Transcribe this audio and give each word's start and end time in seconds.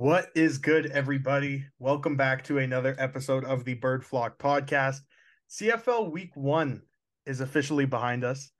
What 0.00 0.30
is 0.34 0.56
good, 0.56 0.86
everybody? 0.86 1.66
Welcome 1.78 2.16
back 2.16 2.42
to 2.44 2.56
another 2.56 2.96
episode 2.98 3.44
of 3.44 3.66
the 3.66 3.74
Bird 3.74 4.02
Flock 4.02 4.38
podcast. 4.38 5.00
CFL 5.50 6.10
Week 6.10 6.34
One 6.34 6.80
is 7.26 7.42
officially 7.42 7.84
behind 7.84 8.24
us. 8.24 8.50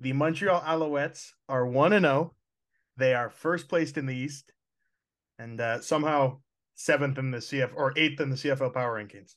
The 0.00 0.14
Montreal 0.14 0.62
Alouettes 0.62 1.32
are 1.50 1.66
1 1.66 1.92
and 1.92 2.06
0. 2.06 2.34
They 2.96 3.12
are 3.12 3.28
first 3.28 3.68
placed 3.68 3.98
in 3.98 4.06
the 4.06 4.16
East 4.16 4.54
and 5.38 5.60
uh, 5.60 5.82
somehow 5.82 6.38
seventh 6.76 7.18
in 7.18 7.30
the 7.30 7.38
CF 7.40 7.72
or 7.76 7.92
eighth 7.98 8.18
in 8.22 8.30
the 8.30 8.36
CFL 8.36 8.72
power 8.72 8.98
rankings. 8.98 9.34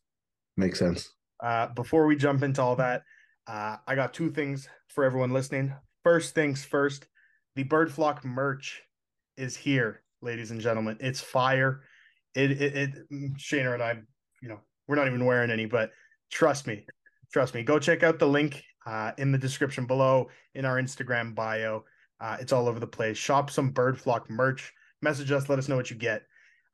Makes 0.56 0.80
sense. 0.80 1.12
Uh, 1.44 1.68
before 1.68 2.06
we 2.06 2.16
jump 2.16 2.42
into 2.42 2.62
all 2.62 2.78
that, 2.78 3.04
uh, 3.48 3.76
I 3.86 3.96
got 3.96 4.14
two 4.14 4.32
things 4.32 4.70
for 4.88 5.04
everyone 5.04 5.34
listening. 5.34 5.74
First 6.06 6.34
things 6.34 6.64
first, 6.64 7.08
the 7.58 7.64
Bird 7.64 7.92
Flock 7.92 8.24
merch 8.24 8.82
is 9.36 9.58
here 9.58 10.04
ladies 10.22 10.52
and 10.52 10.62
gentlemen. 10.62 10.98
It's 11.00 11.22
fire. 11.22 11.82
It 12.36 12.52
it, 12.52 12.76
it 12.76 13.10
Shayner 13.38 13.74
and 13.74 13.84
I, 13.84 13.98
you 14.42 14.50
know, 14.50 14.60
we're 14.88 14.96
not 14.96 15.08
even 15.08 15.26
wearing 15.26 15.52
any, 15.52 15.66
but 15.66 15.92
trust 16.32 16.68
me, 16.68 16.86
trust 17.32 17.54
me. 17.54 17.64
Go 17.64 17.80
check 17.80 18.04
out 18.04 18.20
the 18.20 18.28
link 18.28 18.64
uh, 18.86 19.12
in 19.18 19.32
the 19.32 19.38
description 19.38 19.86
below 19.86 20.30
in 20.56 20.66
our 20.66 20.78
Instagram 20.82 21.36
bio. 21.36 21.84
Uh, 22.20 22.38
it's 22.40 22.52
all 22.52 22.68
over 22.68 22.80
the 22.80 22.88
place. 22.88 23.18
Shop 23.18 23.50
some 23.50 23.72
Bird 23.72 24.00
Flock 24.00 24.30
merch. 24.30 24.74
Message 25.02 25.32
us. 25.32 25.48
Let 25.48 25.60
us 25.60 25.68
know 25.68 25.76
what 25.76 25.90
you 25.90 25.96
get. 25.96 26.24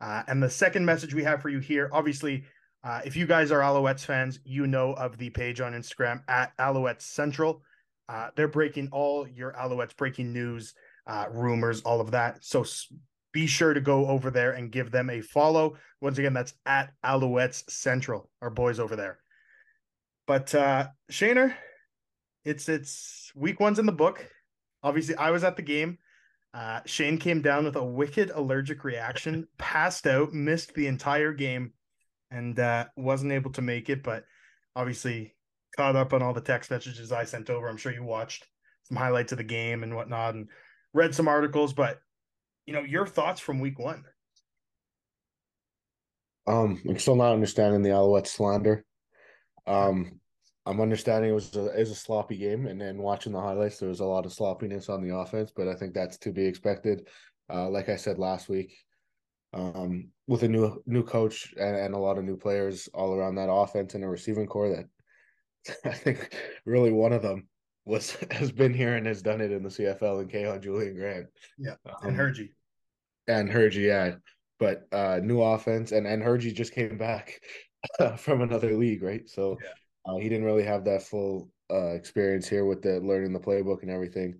Uh, 0.02 0.24
and 0.28 0.42
the 0.42 0.50
second 0.50 0.86
message 0.86 1.14
we 1.14 1.24
have 1.24 1.42
for 1.42 1.50
you 1.50 1.60
here, 1.60 1.90
obviously, 1.94 2.44
uh, 2.84 3.02
if 3.06 3.16
you 3.16 3.26
guys 3.26 3.52
are 3.52 3.62
Alouettes 3.62 4.06
fans, 4.06 4.40
you 4.44 4.68
know 4.68 4.94
of 4.94 5.18
the 5.18 5.30
page 5.30 5.62
on 5.62 5.74
Instagram 5.74 6.22
at 6.28 6.56
Alouettes 6.58 7.04
Central. 7.04 7.64
Uh, 8.08 8.30
they're 8.36 8.48
breaking 8.48 8.90
all 8.92 9.28
your 9.28 9.54
Alouettes 9.54 9.96
breaking 9.96 10.32
news, 10.32 10.74
uh, 11.08 11.26
rumors, 11.32 11.82
all 11.82 12.00
of 12.00 12.12
that. 12.12 12.44
So 12.44 12.64
be 13.36 13.48
sure 13.48 13.74
to 13.74 13.82
go 13.82 14.08
over 14.08 14.32
there 14.32 14.54
and 14.54 14.72
give 14.72 14.92
them 14.92 15.10
a 15.10 15.20
follow. 15.20 15.76
Once 16.00 16.18
again, 16.18 16.34
that's 16.34 16.54
at 16.66 16.94
Alouettes 17.04 17.70
Central, 17.70 18.30
our 18.42 18.50
boys 18.50 18.80
over 18.80 18.96
there. 18.96 19.20
But 20.26 20.56
uh 20.56 20.88
Shaner, 21.12 21.54
it's 22.46 22.70
it's 22.70 23.34
week 23.36 23.60
one's 23.60 23.78
in 23.78 23.86
the 23.86 23.92
book. 23.92 24.26
Obviously, 24.82 25.16
I 25.16 25.32
was 25.32 25.44
at 25.44 25.58
the 25.58 25.62
game. 25.62 25.98
Uh 26.54 26.80
Shane 26.86 27.18
came 27.18 27.42
down 27.42 27.66
with 27.66 27.76
a 27.76 27.84
wicked 27.84 28.32
allergic 28.34 28.86
reaction, 28.86 29.50
passed 29.58 30.08
out, 30.08 30.34
missed 30.34 30.74
the 30.74 30.88
entire 30.88 31.34
game, 31.34 31.74
and 32.32 32.58
uh 32.58 32.86
wasn't 32.96 33.34
able 33.34 33.52
to 33.52 33.62
make 33.62 33.90
it, 33.90 34.02
but 34.02 34.24
obviously 34.78 35.36
caught 35.76 35.98
up 35.98 36.14
on 36.14 36.22
all 36.22 36.34
the 36.34 36.40
text 36.40 36.72
messages 36.72 37.12
I 37.12 37.26
sent 37.26 37.50
over. 37.50 37.68
I'm 37.68 37.76
sure 37.76 37.92
you 37.92 38.02
watched 38.02 38.48
some 38.84 38.96
highlights 38.96 39.34
of 39.34 39.40
the 39.40 39.44
game 39.44 39.84
and 39.84 39.94
whatnot 39.94 40.36
and 40.36 40.48
read 40.94 41.14
some 41.14 41.28
articles, 41.28 41.74
but 41.74 42.00
you 42.66 42.74
know, 42.74 42.82
your 42.82 43.06
thoughts 43.06 43.40
from 43.40 43.60
week 43.60 43.80
one. 43.80 44.04
Um, 46.48 46.82
I'm 46.88 47.00
still 47.00 47.16
not 47.16 47.34
understanding 47.34 47.82
the 47.82 47.92
Alouette 47.92 48.28
slander. 48.28 48.86
Um, 49.66 50.20
I'm 50.66 50.82
understanding 50.82 51.32
it 51.32 51.34
was 51.34 51.56
a, 51.56 51.68
it 51.76 51.80
was 51.80 51.92
a 51.92 51.96
sloppy 51.96 52.38
game, 52.38 52.68
and 52.68 52.80
then 52.80 52.98
watching 52.98 53.34
the 53.34 53.42
highlights, 53.42 53.80
there 53.80 53.90
was 53.90 54.00
a 54.00 54.06
lot 54.06 54.26
of 54.26 54.34
sloppiness 54.34 54.90
on 54.90 55.02
the 55.02 55.16
offense, 55.16 55.52
but 55.56 55.68
I 55.68 55.76
think 55.76 55.94
that's 55.94 56.18
to 56.20 56.32
be 56.32 56.46
expected. 56.46 57.08
Uh, 57.52 57.70
like 57.70 57.90
I 57.90 57.96
said 57.96 58.18
last 58.18 58.50
week, 58.50 58.76
um, 59.54 60.10
with 60.28 60.44
a 60.44 60.48
new 60.48 60.82
new 60.86 61.04
coach 61.04 61.54
and, 61.58 61.76
and 61.76 61.94
a 61.94 62.00
lot 62.00 62.18
of 62.18 62.26
new 62.26 62.38
players 62.38 62.90
all 62.94 63.14
around 63.14 63.36
that 63.36 63.52
offense 63.52 63.94
and 63.94 64.04
a 64.04 64.08
receiving 64.08 64.48
core, 64.48 64.70
that 64.70 64.86
I 65.86 65.94
think 65.94 66.36
really 66.66 66.92
one 66.92 67.14
of 67.14 67.22
them 67.22 67.48
was 67.86 68.18
has 68.32 68.52
been 68.52 68.74
here 68.74 68.96
and 68.96 69.06
has 69.08 69.22
done 69.22 69.42
it 69.42 69.52
in 69.52 69.64
the 69.64 69.70
CFL 69.70 70.22
and 70.22 70.30
Kaion 70.30 70.62
Julien-Grant. 70.62 71.28
Yeah, 71.58 71.76
and 72.02 72.12
um, 72.12 72.16
Hergy. 72.16 72.50
And 73.28 73.50
Hergy, 73.50 73.88
yeah. 73.88 74.16
But 74.58 74.88
uh 74.92 75.20
new 75.22 75.42
offense 75.42 75.92
and 75.92 76.08
and 76.08 76.24
Hergy 76.24 76.54
just 76.54 76.74
came 76.74 76.98
back 76.98 77.42
from 78.18 78.42
another 78.42 78.74
league, 78.76 79.04
right? 79.04 79.30
So 79.30 79.58
yeah. 79.62 80.14
uh, 80.14 80.18
he 80.18 80.30
didn't 80.30 80.46
really 80.46 80.64
have 80.64 80.86
that 80.86 81.04
full 81.04 81.50
uh 81.72 81.94
experience 81.94 82.48
here 82.48 82.66
with 82.66 82.82
the 82.82 83.00
learning 83.02 83.34
the 83.34 83.40
playbook 83.40 83.82
and 83.82 83.92
everything. 83.92 84.40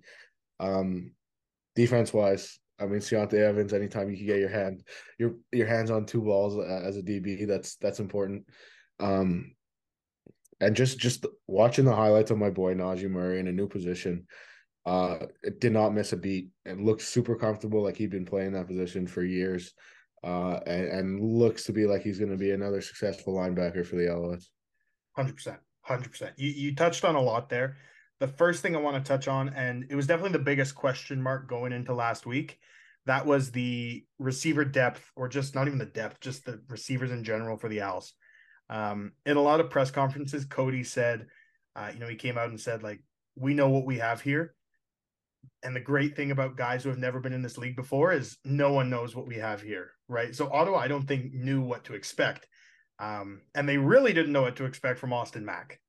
Um 0.60 1.12
defense 1.76 2.14
wise, 2.14 2.60
I 2.80 2.86
mean 2.86 3.02
Ciante 3.02 3.34
Evans, 3.34 3.74
anytime 3.74 4.10
you 4.10 4.16
can 4.16 4.26
get 4.26 4.40
your 4.40 4.50
hand 4.50 4.84
your 5.20 5.36
your 5.52 5.68
hands 5.68 5.92
on 5.92 6.06
two 6.06 6.22
balls 6.22 6.56
uh, 6.58 6.82
as 6.86 6.96
a 6.96 7.02
DB, 7.02 7.46
that's 7.46 7.76
that's 7.76 8.00
important. 8.00 8.48
Um 9.02 9.55
and 10.60 10.76
just 10.76 11.00
just 11.00 11.26
watching 11.48 11.86
the 11.86 11.96
highlights 11.96 12.32
of 12.32 12.38
my 12.38 12.50
boy 12.50 12.74
Najee 12.74 13.10
Murray 13.10 13.40
in 13.40 13.48
a 13.48 13.52
new 13.52 13.68
position, 13.68 14.26
uh, 14.86 15.18
did 15.60 15.74
not 15.74 15.94
miss 15.94 16.14
a 16.14 16.18
beat 16.18 16.50
and 16.66 16.86
looked 16.86 17.02
super 17.02 17.36
comfortable, 17.36 17.84
like 17.84 17.98
he'd 17.98 18.12
been 18.12 18.26
playing 18.26 18.54
that 18.54 18.68
position 18.68 19.08
for 19.08 19.24
years, 19.24 19.74
uh, 20.24 20.60
and, 20.66 20.88
and 20.88 21.20
looks 21.20 21.66
to 21.66 21.74
be 21.74 21.86
like 21.86 22.02
he's 22.02 22.20
going 22.20 22.32
to 22.32 22.38
be 22.38 22.52
another 22.52 22.82
successful 22.82 23.34
linebacker 23.34 23.86
for 23.86 23.96
the 23.96 24.04
Alouettes. 24.04 24.46
Hundred 25.16 25.36
percent, 25.36 25.60
hundred 25.82 26.12
percent. 26.12 26.34
You 26.38 26.50
you 26.50 26.76
touched 26.76 27.04
on 27.04 27.16
a 27.16 27.22
lot 27.22 27.50
there. 27.50 27.78
The 28.20 28.28
first 28.28 28.62
thing 28.62 28.76
I 28.76 28.80
want 28.80 29.04
to 29.04 29.08
touch 29.08 29.28
on, 29.28 29.50
and 29.50 29.86
it 29.90 29.96
was 29.96 30.08
definitely 30.08 30.38
the 30.38 30.44
biggest 30.44 30.74
question 30.74 31.22
mark 31.22 31.50
going 31.50 31.74
into 31.74 31.94
last 31.94 32.26
week, 32.26 32.60
that 33.06 33.26
was 33.26 33.52
the 33.52 34.06
receiver 34.20 34.64
depth, 34.64 35.12
or 35.18 35.28
just 35.28 35.54
not 35.54 35.68
even 35.68 35.80
the 35.80 35.86
depth, 35.86 36.22
just 36.22 36.46
the 36.46 36.62
receivers 36.70 37.12
in 37.12 37.26
general 37.26 37.58
for 37.58 37.68
the 37.68 37.82
Owls. 37.82 38.14
Um, 38.70 39.14
in 39.26 39.38
a 39.38 39.42
lot 39.42 39.60
of 39.60 39.70
press 39.70 39.92
conferences, 39.92 40.46
Cody 40.46 40.84
said, 40.84 41.28
uh, 41.76 41.92
you 41.94 42.00
know, 42.00 42.08
he 42.08 42.16
came 42.16 42.38
out 42.38 42.50
and 42.50 42.60
said, 42.60 42.84
like, 42.84 43.02
we 43.36 43.54
know 43.54 43.70
what 43.70 43.86
we 43.86 43.98
have 44.00 44.22
here. 44.22 44.56
And 45.64 45.76
the 45.76 45.82
great 45.82 46.16
thing 46.16 46.32
about 46.32 46.58
guys 46.58 46.84
who 46.84 46.90
have 46.90 46.98
never 46.98 47.20
been 47.20 47.34
in 47.34 47.42
this 47.42 47.58
league 47.58 47.76
before 47.76 48.14
is 48.14 48.38
no 48.44 48.74
one 48.74 48.90
knows 48.90 49.16
what 49.16 49.28
we 49.28 49.36
have 49.36 49.62
here, 49.62 49.92
right? 50.08 50.34
So 50.34 50.52
Ottawa, 50.52 50.78
I 50.78 50.88
don't 50.88 51.08
think 51.08 51.34
knew 51.34 51.62
what 51.62 51.86
to 51.86 51.94
expect. 51.94 52.48
Um, 53.00 53.42
and 53.54 53.68
they 53.68 53.78
really 53.78 54.14
didn't 54.14 54.32
know 54.32 54.44
what 54.44 54.56
to 54.58 54.66
expect 54.66 55.00
from 55.00 55.14
Austin 55.14 55.46
Mack. 55.46 55.80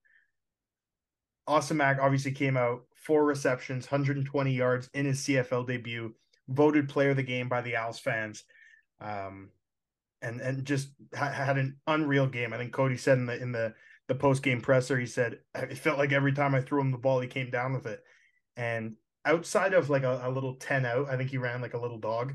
Austin 1.47 1.77
Mack 1.77 1.99
obviously 2.01 2.33
came 2.33 2.57
out 2.57 2.83
four 2.97 3.25
receptions, 3.25 3.87
120 3.87 4.53
yards 4.53 4.91
in 4.93 5.07
his 5.07 5.21
CFL 5.21 5.67
debut, 5.67 6.15
voted 6.49 6.89
player 6.89 7.11
of 7.11 7.17
the 7.17 7.23
game 7.23 7.49
by 7.49 7.61
the 7.61 7.77
Owls 7.77 8.01
fans. 8.01 8.45
Um, 9.01 9.51
and 10.23 10.41
and 10.41 10.65
just 10.65 10.89
ha- 11.15 11.31
had 11.31 11.59
an 11.59 11.77
unreal 11.87 12.27
game. 12.27 12.53
I 12.53 12.59
think 12.59 12.73
Cody 12.73 12.97
said 12.97 13.19
in 13.19 13.27
the 13.27 13.41
in 13.41 13.53
the 13.53 13.75
the 14.09 14.15
post 14.15 14.43
game 14.43 14.61
presser, 14.61 14.99
he 14.99 15.07
said 15.07 15.41
it 15.55 15.79
felt 15.79 15.99
like 15.99 16.13
every 16.13 16.33
time 16.33 16.55
I 16.55 16.61
threw 16.61 16.81
him 16.81 16.93
the 16.93 16.99
ball, 16.99 17.21
he 17.21 17.29
came 17.29 17.51
down 17.51 17.73
with 17.73 17.87
it. 17.87 18.03
And 18.57 18.97
outside 19.25 19.75
of 19.75 19.91
like 19.91 20.05
a, 20.05 20.23
a 20.25 20.31
little 20.31 20.55
ten 20.55 20.87
out, 20.87 21.09
I 21.09 21.17
think 21.17 21.31
he 21.31 21.39
ran 21.39 21.61
like 21.61 21.75
a 21.75 21.81
little 21.81 21.99
dog. 21.99 22.35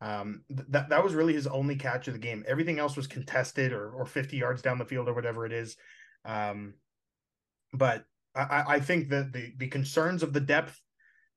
Um, 0.00 0.42
th- 0.48 0.68
that 0.70 0.90
that 0.90 1.02
was 1.04 1.14
really 1.14 1.32
his 1.32 1.46
only 1.46 1.76
catch 1.76 2.06
of 2.06 2.14
the 2.14 2.20
game. 2.20 2.44
Everything 2.46 2.78
else 2.78 2.96
was 2.96 3.06
contested 3.06 3.72
or 3.72 3.90
or 3.90 4.06
fifty 4.06 4.36
yards 4.36 4.62
down 4.62 4.78
the 4.78 4.84
field 4.84 5.08
or 5.08 5.14
whatever 5.14 5.46
it 5.46 5.52
is. 5.52 5.76
Um, 6.24 6.74
but 7.72 8.04
I, 8.34 8.64
I 8.68 8.80
think 8.80 9.08
that 9.08 9.32
the 9.32 9.52
the 9.56 9.68
concerns 9.68 10.22
of 10.22 10.32
the 10.32 10.40
depth 10.40 10.80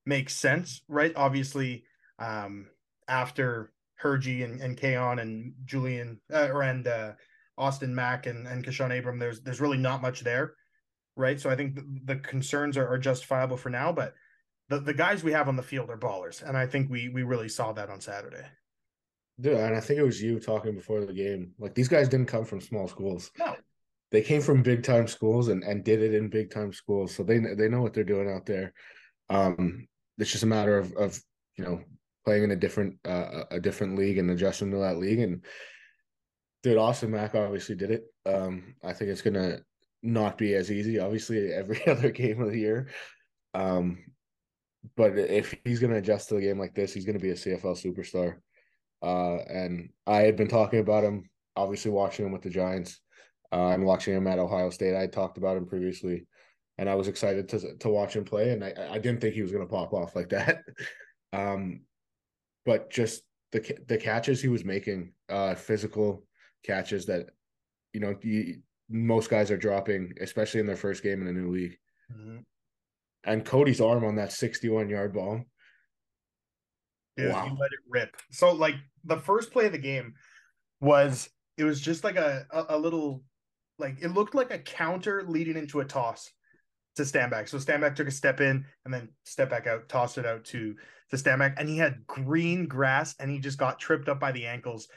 make 0.05 0.29
sense, 0.29 0.81
right? 0.87 1.13
Obviously, 1.15 1.85
um, 2.19 2.67
after 3.07 3.71
Hergy 4.01 4.43
and, 4.43 4.61
and 4.61 4.77
Kaion 4.77 5.21
and 5.21 5.53
Julian 5.65 6.19
uh, 6.33 6.49
or 6.51 6.63
and 6.63 6.87
uh, 6.87 7.13
Austin 7.57 7.93
Mack 7.93 8.25
and 8.25 8.47
and 8.47 8.63
Kashawn 8.63 8.97
Abram, 8.97 9.19
there's 9.19 9.41
there's 9.41 9.61
really 9.61 9.77
not 9.77 10.01
much 10.01 10.21
there, 10.21 10.53
right? 11.15 11.39
So 11.39 11.49
I 11.49 11.55
think 11.55 11.75
the, 11.75 11.85
the 12.05 12.15
concerns 12.17 12.77
are, 12.77 12.87
are 12.87 12.97
justifiable 12.97 13.57
for 13.57 13.69
now, 13.69 13.91
but 13.91 14.13
the 14.69 14.79
the 14.79 14.93
guys 14.93 15.23
we 15.23 15.33
have 15.33 15.47
on 15.47 15.55
the 15.55 15.63
field 15.63 15.89
are 15.89 15.97
ballers, 15.97 16.41
and 16.47 16.57
I 16.57 16.65
think 16.65 16.89
we 16.89 17.09
we 17.09 17.23
really 17.23 17.49
saw 17.49 17.73
that 17.73 17.89
on 17.89 17.99
Saturday. 17.99 18.45
Dude, 19.39 19.57
and 19.57 19.75
I 19.75 19.79
think 19.79 19.99
it 19.99 20.03
was 20.03 20.21
you 20.21 20.39
talking 20.39 20.75
before 20.75 21.05
the 21.05 21.13
game. 21.13 21.53
Like 21.59 21.73
these 21.73 21.87
guys 21.87 22.09
didn't 22.09 22.27
come 22.27 22.45
from 22.45 22.61
small 22.61 22.87
schools. 22.87 23.31
No. 23.37 23.55
They 24.11 24.21
came 24.21 24.41
from 24.41 24.63
big 24.63 24.83
time 24.83 25.07
schools 25.07 25.49
and, 25.49 25.63
and 25.63 25.83
did 25.83 26.01
it 26.01 26.13
in 26.13 26.29
big 26.29 26.49
time 26.49 26.73
schools. 26.73 27.15
So 27.15 27.23
they 27.23 27.39
they 27.39 27.69
know 27.69 27.81
what 27.81 27.93
they're 27.93 28.03
doing 28.03 28.29
out 28.29 28.45
there. 28.45 28.73
Um, 29.29 29.87
it's 30.17 30.31
just 30.31 30.43
a 30.43 30.47
matter 30.47 30.77
of 30.77 30.93
of 30.93 31.19
you 31.57 31.63
know 31.63 31.81
playing 32.25 32.43
in 32.43 32.51
a 32.51 32.55
different 32.55 32.97
uh, 33.05 33.43
a 33.51 33.59
different 33.59 33.97
league 33.97 34.17
and 34.17 34.29
adjusting 34.31 34.71
to 34.71 34.77
that 34.77 34.97
league. 34.97 35.19
And 35.19 35.43
dude, 36.63 36.77
Austin 36.77 37.11
Mack 37.11 37.35
obviously 37.35 37.75
did 37.75 37.91
it. 37.91 38.03
Um, 38.25 38.75
I 38.83 38.93
think 38.93 39.11
it's 39.11 39.21
gonna 39.21 39.59
not 40.01 40.37
be 40.37 40.53
as 40.55 40.71
easy, 40.71 40.99
obviously, 40.99 41.51
every 41.53 41.85
other 41.87 42.11
game 42.11 42.41
of 42.41 42.51
the 42.51 42.59
year. 42.59 42.89
Um, 43.53 44.05
but 44.95 45.17
if 45.17 45.55
he's 45.65 45.79
gonna 45.79 45.97
adjust 45.97 46.29
to 46.29 46.35
the 46.35 46.41
game 46.41 46.59
like 46.59 46.75
this, 46.75 46.93
he's 46.93 47.05
gonna 47.05 47.19
be 47.19 47.31
a 47.31 47.35
CFL 47.35 47.75
superstar. 47.75 48.37
Uh, 49.01 49.37
and 49.49 49.89
I 50.05 50.21
had 50.21 50.35
been 50.35 50.47
talking 50.47 50.79
about 50.79 51.03
him, 51.03 51.29
obviously 51.55 51.91
watching 51.91 52.25
him 52.25 52.31
with 52.31 52.41
the 52.41 52.49
Giants, 52.49 52.99
uh, 53.51 53.69
and 53.69 53.85
watching 53.85 54.13
him 54.13 54.27
at 54.27 54.39
Ohio 54.39 54.69
State. 54.69 54.95
I 54.95 55.07
talked 55.07 55.37
about 55.37 55.57
him 55.57 55.65
previously, 55.65 56.27
and 56.77 56.89
I 56.89 56.95
was 56.95 57.07
excited 57.07 57.49
to 57.49 57.77
to 57.77 57.89
watch 57.89 58.15
him 58.15 58.25
play. 58.25 58.51
And 58.51 58.63
I, 58.63 58.73
I 58.91 58.99
didn't 58.99 59.21
think 59.21 59.35
he 59.35 59.41
was 59.41 59.51
gonna 59.51 59.65
pop 59.65 59.93
off 59.93 60.15
like 60.15 60.29
that. 60.29 60.63
um, 61.33 61.81
but 62.69 62.91
just 62.91 63.23
the 63.51 63.61
the 63.87 63.97
catches 63.97 64.43
he 64.43 64.47
was 64.47 64.63
making, 64.63 65.11
uh, 65.27 65.55
physical 65.55 66.23
catches 66.63 67.07
that 67.07 67.31
you 67.93 67.99
know 67.99 68.15
you, 68.21 68.59
most 68.87 69.31
guys 69.31 69.49
are 69.49 69.57
dropping, 69.57 70.13
especially 70.21 70.59
in 70.59 70.67
their 70.67 70.75
first 70.75 71.01
game 71.01 71.19
in 71.23 71.27
a 71.27 71.33
new 71.33 71.49
league. 71.49 71.75
Mm-hmm. 72.15 72.37
And 73.23 73.43
Cody's 73.43 73.81
arm 73.81 74.05
on 74.05 74.17
that 74.17 74.31
61 74.31 74.87
yard 74.87 75.15
ball, 75.15 75.41
Dude, 77.17 77.31
wow. 77.31 77.45
he 77.45 77.49
let 77.49 77.71
it 77.71 77.79
rip. 77.89 78.15
So 78.29 78.53
like 78.53 78.75
the 79.03 79.17
first 79.17 79.51
play 79.51 79.65
of 79.65 79.71
the 79.71 79.79
game 79.79 80.13
was 80.79 81.27
it 81.57 81.63
was 81.63 81.81
just 81.81 82.03
like 82.03 82.17
a, 82.17 82.45
a, 82.51 82.65
a 82.75 82.77
little 82.77 83.23
like 83.79 83.97
it 83.99 84.09
looked 84.09 84.35
like 84.35 84.51
a 84.51 84.59
counter 84.59 85.23
leading 85.27 85.57
into 85.57 85.79
a 85.79 85.85
toss 85.85 86.29
to 86.99 87.03
Stanback. 87.03 87.49
So 87.49 87.57
Stanback 87.57 87.95
took 87.95 88.07
a 88.07 88.11
step 88.11 88.41
in 88.41 88.65
and 88.85 88.93
then 88.93 89.09
step 89.23 89.49
back 89.49 89.67
out, 89.67 89.89
tossed 89.89 90.17
it 90.17 90.25
out 90.25 90.43
to 90.45 90.75
to 91.09 91.15
Stanback, 91.15 91.55
and 91.57 91.67
he 91.67 91.77
had 91.77 92.05
green 92.05 92.67
grass 92.67 93.15
and 93.19 93.31
he 93.31 93.39
just 93.39 93.57
got 93.57 93.79
tripped 93.79 94.07
up 94.07 94.19
by 94.19 94.31
the 94.31 94.45
ankles. 94.45 94.87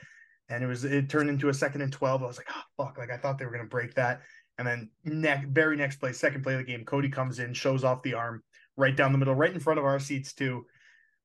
And 0.48 0.62
it 0.62 0.66
was 0.66 0.84
it 0.84 1.08
turned 1.08 1.30
into 1.30 1.48
a 1.48 1.54
second 1.54 1.80
and 1.80 1.92
twelve. 1.92 2.22
I 2.22 2.26
was 2.26 2.36
like, 2.36 2.50
oh 2.50 2.84
fuck, 2.84 2.98
like 2.98 3.10
I 3.10 3.16
thought 3.16 3.38
they 3.38 3.46
were 3.46 3.52
gonna 3.52 3.64
break 3.64 3.94
that. 3.94 4.20
And 4.58 4.66
then 4.66 4.90
next 5.04 5.48
very 5.48 5.76
next 5.76 5.96
play, 5.96 6.12
second 6.12 6.42
play 6.42 6.54
of 6.54 6.58
the 6.58 6.64
game, 6.64 6.84
Cody 6.84 7.08
comes 7.08 7.38
in, 7.38 7.54
shows 7.54 7.84
off 7.84 8.02
the 8.02 8.14
arm 8.14 8.42
right 8.76 8.94
down 8.94 9.12
the 9.12 9.18
middle, 9.18 9.34
right 9.34 9.52
in 9.52 9.60
front 9.60 9.78
of 9.78 9.84
our 9.84 9.98
seats 9.98 10.34
too. 10.34 10.66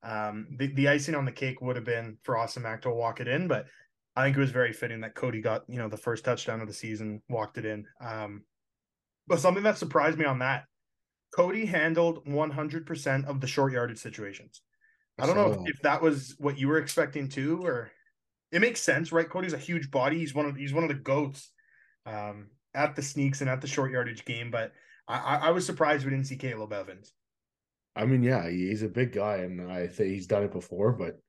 Um, 0.03 0.47
the, 0.57 0.67
the 0.67 0.87
icing 0.87 1.15
on 1.15 1.25
the 1.25 1.31
cake 1.31 1.59
would 1.61 1.75
have 1.75 1.85
been 1.85 2.17
for 2.23 2.37
Austin 2.37 2.63
Mack 2.63 2.83
to 2.83 2.89
walk 2.91 3.19
it 3.19 3.27
in, 3.27 3.47
but 3.47 3.65
I 4.15 4.23
think 4.23 4.37
it 4.37 4.39
was 4.39 4.51
very 4.51 4.73
fitting 4.73 5.01
that 5.01 5.15
Cody 5.15 5.41
got, 5.41 5.63
you 5.67 5.77
know, 5.77 5.89
the 5.89 5.97
first 5.97 6.23
touchdown 6.23 6.61
of 6.61 6.67
the 6.67 6.73
season, 6.73 7.21
walked 7.29 7.57
it 7.57 7.65
in. 7.65 7.85
Um, 7.99 8.43
but 9.27 9.39
something 9.39 9.63
that 9.63 9.77
surprised 9.77 10.17
me 10.17 10.25
on 10.25 10.39
that, 10.39 10.65
Cody 11.37 11.67
handled 11.67 12.25
100% 12.25 13.25
of 13.25 13.39
the 13.39 13.45
short 13.47 13.71
yardage 13.71 13.99
situations. 13.99 14.63
I 15.19 15.27
don't 15.27 15.35
know 15.35 15.51
if, 15.51 15.75
if, 15.75 15.81
that 15.83 16.01
was 16.01 16.35
what 16.39 16.57
you 16.57 16.67
were 16.67 16.79
expecting 16.79 17.29
too, 17.29 17.63
or 17.63 17.91
it 18.51 18.59
makes 18.59 18.81
sense, 18.81 19.11
right? 19.11 19.29
Cody's 19.29 19.53
a 19.53 19.57
huge 19.57 19.91
body. 19.91 20.17
He's 20.17 20.33
one 20.33 20.47
of 20.47 20.55
he's 20.55 20.73
one 20.73 20.83
of 20.83 20.89
the 20.89 20.95
goats 20.95 21.51
um, 22.07 22.47
at 22.73 22.95
the 22.95 23.03
sneaks 23.03 23.41
and 23.41 23.49
at 23.49 23.61
the 23.61 23.67
short 23.67 23.91
yardage 23.91 24.25
game. 24.25 24.49
But 24.49 24.73
I, 25.07 25.37
I 25.43 25.51
was 25.51 25.65
surprised 25.65 26.05
we 26.05 26.11
didn't 26.11 26.25
see 26.25 26.37
Caleb 26.37 26.73
Evans. 26.73 27.13
I 27.95 28.05
mean, 28.05 28.23
yeah, 28.23 28.49
he's 28.49 28.83
a 28.83 28.89
big 28.89 29.11
guy, 29.11 29.37
and 29.37 29.71
I 29.71 29.87
think 29.87 30.09
he's 30.09 30.27
done 30.27 30.43
it 30.43 30.51
before, 30.51 30.91
but 30.91 31.19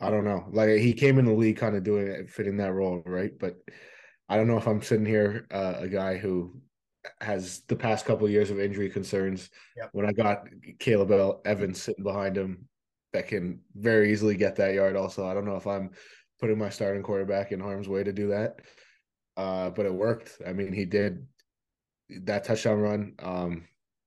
I 0.00 0.10
don't 0.10 0.24
know. 0.24 0.46
Like 0.52 0.78
he 0.78 0.92
came 0.92 1.18
in 1.18 1.24
the 1.24 1.32
league 1.32 1.56
kind 1.56 1.76
of 1.76 1.82
doing 1.82 2.06
it, 2.06 2.30
fitting 2.30 2.56
that 2.58 2.72
role, 2.72 3.02
right? 3.04 3.32
But 3.38 3.56
I 4.28 4.36
don't 4.36 4.46
know 4.46 4.58
if 4.58 4.66
I'm 4.66 4.82
sitting 4.82 5.06
here 5.06 5.46
uh, 5.52 5.74
a 5.78 5.88
guy 5.88 6.18
who 6.18 6.60
has 7.20 7.62
the 7.68 7.76
past 7.76 8.04
couple 8.04 8.26
of 8.26 8.32
years 8.32 8.50
of 8.50 8.60
injury 8.60 8.90
concerns. 8.90 9.50
Yep. 9.76 9.88
When 9.92 10.06
I 10.06 10.12
got 10.12 10.44
Caleb 10.78 11.40
Evans 11.44 11.82
sitting 11.82 12.04
behind 12.04 12.36
him, 12.36 12.68
that 13.12 13.28
can 13.28 13.60
very 13.74 14.12
easily 14.12 14.36
get 14.36 14.56
that 14.56 14.74
yard. 14.74 14.96
Also, 14.96 15.26
I 15.26 15.34
don't 15.34 15.46
know 15.46 15.56
if 15.56 15.66
I'm 15.66 15.90
putting 16.40 16.58
my 16.58 16.68
starting 16.68 17.02
quarterback 17.02 17.52
in 17.52 17.60
harm's 17.60 17.88
way 17.88 18.04
to 18.04 18.12
do 18.12 18.28
that. 18.28 18.60
Uh, 19.36 19.70
but 19.70 19.86
it 19.86 19.94
worked. 19.94 20.40
I 20.46 20.52
mean, 20.52 20.72
he 20.72 20.84
did 20.84 21.26
that 22.24 22.44
touchdown 22.44 22.78
run. 22.78 23.14
Um, 23.20 23.64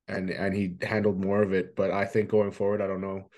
and 0.08 0.30
and 0.30 0.54
he 0.54 0.76
handled 0.82 1.22
more 1.22 1.42
of 1.42 1.52
it. 1.52 1.76
But 1.76 1.90
I 1.90 2.04
think 2.04 2.28
going 2.28 2.50
forward, 2.50 2.80
I 2.80 2.86
don't 2.86 3.00
know. 3.00 3.30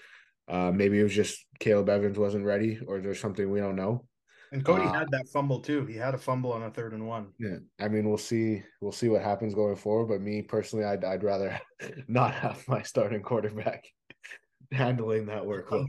Uh, 0.48 0.70
maybe 0.72 0.98
it 1.00 1.04
was 1.04 1.14
just 1.14 1.44
Caleb 1.58 1.88
Evans 1.88 2.18
wasn't 2.18 2.44
ready, 2.44 2.78
or 2.86 3.00
there's 3.00 3.20
something 3.20 3.50
we 3.50 3.60
don't 3.60 3.76
know. 3.76 4.06
And 4.52 4.64
Cody 4.64 4.84
uh, 4.84 4.92
had 4.92 5.10
that 5.10 5.28
fumble 5.28 5.60
too. 5.60 5.84
He 5.86 5.96
had 5.96 6.14
a 6.14 6.18
fumble 6.18 6.52
on 6.52 6.62
a 6.62 6.70
third 6.70 6.92
and 6.92 7.06
one. 7.06 7.28
Yeah, 7.38 7.56
I 7.80 7.88
mean, 7.88 8.08
we'll 8.08 8.18
see. 8.18 8.62
We'll 8.80 8.92
see 8.92 9.08
what 9.08 9.22
happens 9.22 9.54
going 9.54 9.76
forward. 9.76 10.08
But 10.08 10.20
me 10.20 10.42
personally, 10.42 10.84
I'd 10.84 11.04
I'd 11.04 11.24
rather 11.24 11.58
not 12.08 12.34
have 12.34 12.66
my 12.68 12.82
starting 12.82 13.22
quarterback 13.22 13.84
handling 14.72 15.26
that 15.26 15.42
workload. 15.42 15.86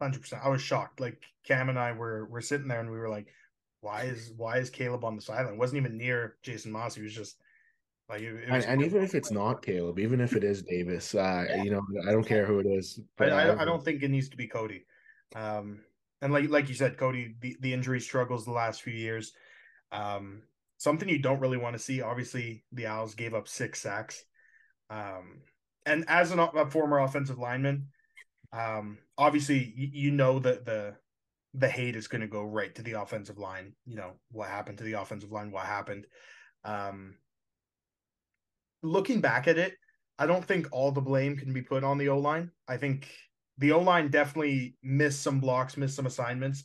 Hundred 0.00 0.20
percent. 0.20 0.42
I 0.44 0.48
was 0.48 0.60
shocked. 0.60 1.00
Like 1.00 1.22
Cam 1.44 1.68
and 1.68 1.78
I 1.78 1.92
were 1.92 2.26
were 2.26 2.40
sitting 2.40 2.68
there, 2.68 2.80
and 2.80 2.90
we 2.90 2.98
were 2.98 3.08
like, 3.08 3.28
"Why 3.80 4.02
is 4.02 4.32
why 4.36 4.58
is 4.58 4.68
Caleb 4.68 5.04
on 5.04 5.16
the 5.16 5.22
sideline? 5.22 5.54
It 5.54 5.58
wasn't 5.58 5.78
even 5.78 5.96
near 5.96 6.36
Jason 6.42 6.72
Moss. 6.72 6.94
He 6.94 7.02
was 7.02 7.14
just 7.14 7.36
like 8.08 8.20
it, 8.20 8.34
it 8.34 8.48
and, 8.48 8.64
and, 8.64 8.82
even 8.82 9.02
if 9.02 9.14
it's 9.14 9.30
not 9.30 9.64
Caleb, 9.64 9.98
even 9.98 10.20
if 10.20 10.34
it 10.34 10.44
is 10.44 10.62
Davis, 10.62 11.14
uh, 11.14 11.44
yeah. 11.48 11.62
you 11.62 11.70
know, 11.70 11.82
I 12.06 12.12
don't 12.12 12.26
care 12.26 12.46
who 12.46 12.60
it 12.60 12.66
is. 12.66 13.00
I, 13.18 13.24
I, 13.24 13.62
I, 13.62 13.64
don't 13.64 13.84
think 13.84 14.02
it 14.02 14.10
needs 14.10 14.28
to 14.28 14.36
be 14.36 14.46
Cody. 14.46 14.84
Um, 15.34 15.80
and 16.22 16.32
like 16.32 16.48
like 16.48 16.68
you 16.68 16.74
said, 16.74 16.98
Cody, 16.98 17.34
the, 17.40 17.56
the 17.60 17.72
injury 17.72 18.00
struggles 18.00 18.44
the 18.44 18.52
last 18.52 18.82
few 18.82 18.92
years. 18.92 19.32
Um, 19.92 20.42
something 20.78 21.08
you 21.08 21.18
don't 21.18 21.40
really 21.40 21.56
want 21.56 21.74
to 21.74 21.82
see. 21.82 22.02
Obviously, 22.02 22.64
the 22.72 22.86
Owls 22.86 23.14
gave 23.14 23.34
up 23.34 23.48
six 23.48 23.80
sacks. 23.80 24.24
Um, 24.90 25.42
and 25.84 26.04
as 26.08 26.30
an, 26.30 26.38
a 26.38 26.70
former 26.70 26.98
offensive 27.00 27.38
lineman, 27.38 27.88
um, 28.52 28.98
obviously 29.18 29.72
you, 29.76 29.88
you 29.92 30.10
know 30.10 30.38
that 30.38 30.64
the 30.64 30.96
the 31.54 31.68
hate 31.68 31.96
is 31.96 32.08
going 32.08 32.20
to 32.20 32.26
go 32.26 32.42
right 32.42 32.74
to 32.74 32.82
the 32.82 32.92
offensive 32.92 33.38
line. 33.38 33.74
You 33.84 33.96
know 33.96 34.12
what 34.30 34.48
happened 34.48 34.78
to 34.78 34.84
the 34.84 34.94
offensive 34.94 35.32
line, 35.32 35.50
what 35.50 35.66
happened. 35.66 36.06
Um, 36.64 37.16
looking 38.82 39.20
back 39.20 39.48
at 39.48 39.58
it, 39.58 39.74
I 40.18 40.26
don't 40.26 40.44
think 40.44 40.68
all 40.72 40.92
the 40.92 41.00
blame 41.00 41.36
can 41.36 41.52
be 41.52 41.62
put 41.62 41.84
on 41.84 41.98
the 41.98 42.08
O 42.08 42.18
line. 42.18 42.50
I 42.68 42.76
think 42.76 43.08
the 43.58 43.72
O 43.72 43.80
line 43.80 44.10
definitely 44.10 44.76
missed 44.82 45.22
some 45.22 45.40
blocks, 45.40 45.76
missed 45.76 45.96
some 45.96 46.06
assignments. 46.06 46.64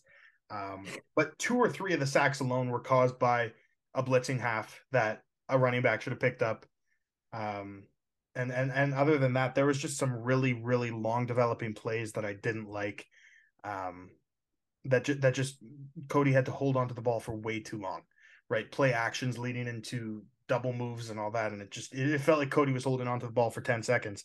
Um, 0.49 0.85
but 1.15 1.38
two 1.39 1.55
or 1.55 1.69
three 1.69 1.93
of 1.93 1.99
the 1.99 2.05
sacks 2.05 2.41
alone 2.41 2.69
were 2.69 2.81
caused 2.81 3.17
by 3.17 3.53
a 3.93 4.03
blitzing 4.03 4.39
half 4.39 4.81
that 4.91 5.23
a 5.47 5.57
running 5.57 5.81
back 5.81 6.01
should 6.01 6.11
have 6.11 6.19
picked 6.19 6.41
up. 6.41 6.65
Um, 7.33 7.83
and 8.35 8.51
and 8.51 8.71
and 8.71 8.93
other 8.93 9.17
than 9.17 9.33
that, 9.33 9.55
there 9.55 9.65
was 9.65 9.77
just 9.77 9.97
some 9.97 10.13
really 10.13 10.53
really 10.53 10.91
long 10.91 11.25
developing 11.25 11.73
plays 11.73 12.13
that 12.13 12.25
I 12.25 12.33
didn't 12.33 12.69
like. 12.69 13.05
Um, 13.63 14.11
that 14.85 15.03
ju- 15.03 15.15
that 15.15 15.33
just 15.33 15.57
Cody 16.09 16.31
had 16.31 16.45
to 16.45 16.51
hold 16.51 16.75
on 16.75 16.88
to 16.88 16.93
the 16.93 17.01
ball 17.01 17.19
for 17.19 17.35
way 17.35 17.59
too 17.59 17.79
long, 17.79 18.01
right? 18.49 18.71
Play 18.71 18.93
actions 18.93 19.38
leading 19.38 19.67
into 19.67 20.23
double 20.47 20.73
moves 20.73 21.09
and 21.09 21.19
all 21.19 21.31
that, 21.31 21.51
and 21.51 21.61
it 21.61 21.71
just 21.71 21.93
it 21.93 22.19
felt 22.19 22.39
like 22.39 22.49
Cody 22.49 22.71
was 22.71 22.83
holding 22.83 23.07
on 23.07 23.19
to 23.19 23.25
the 23.25 23.31
ball 23.31 23.49
for 23.49 23.61
ten 23.61 23.83
seconds. 23.83 24.23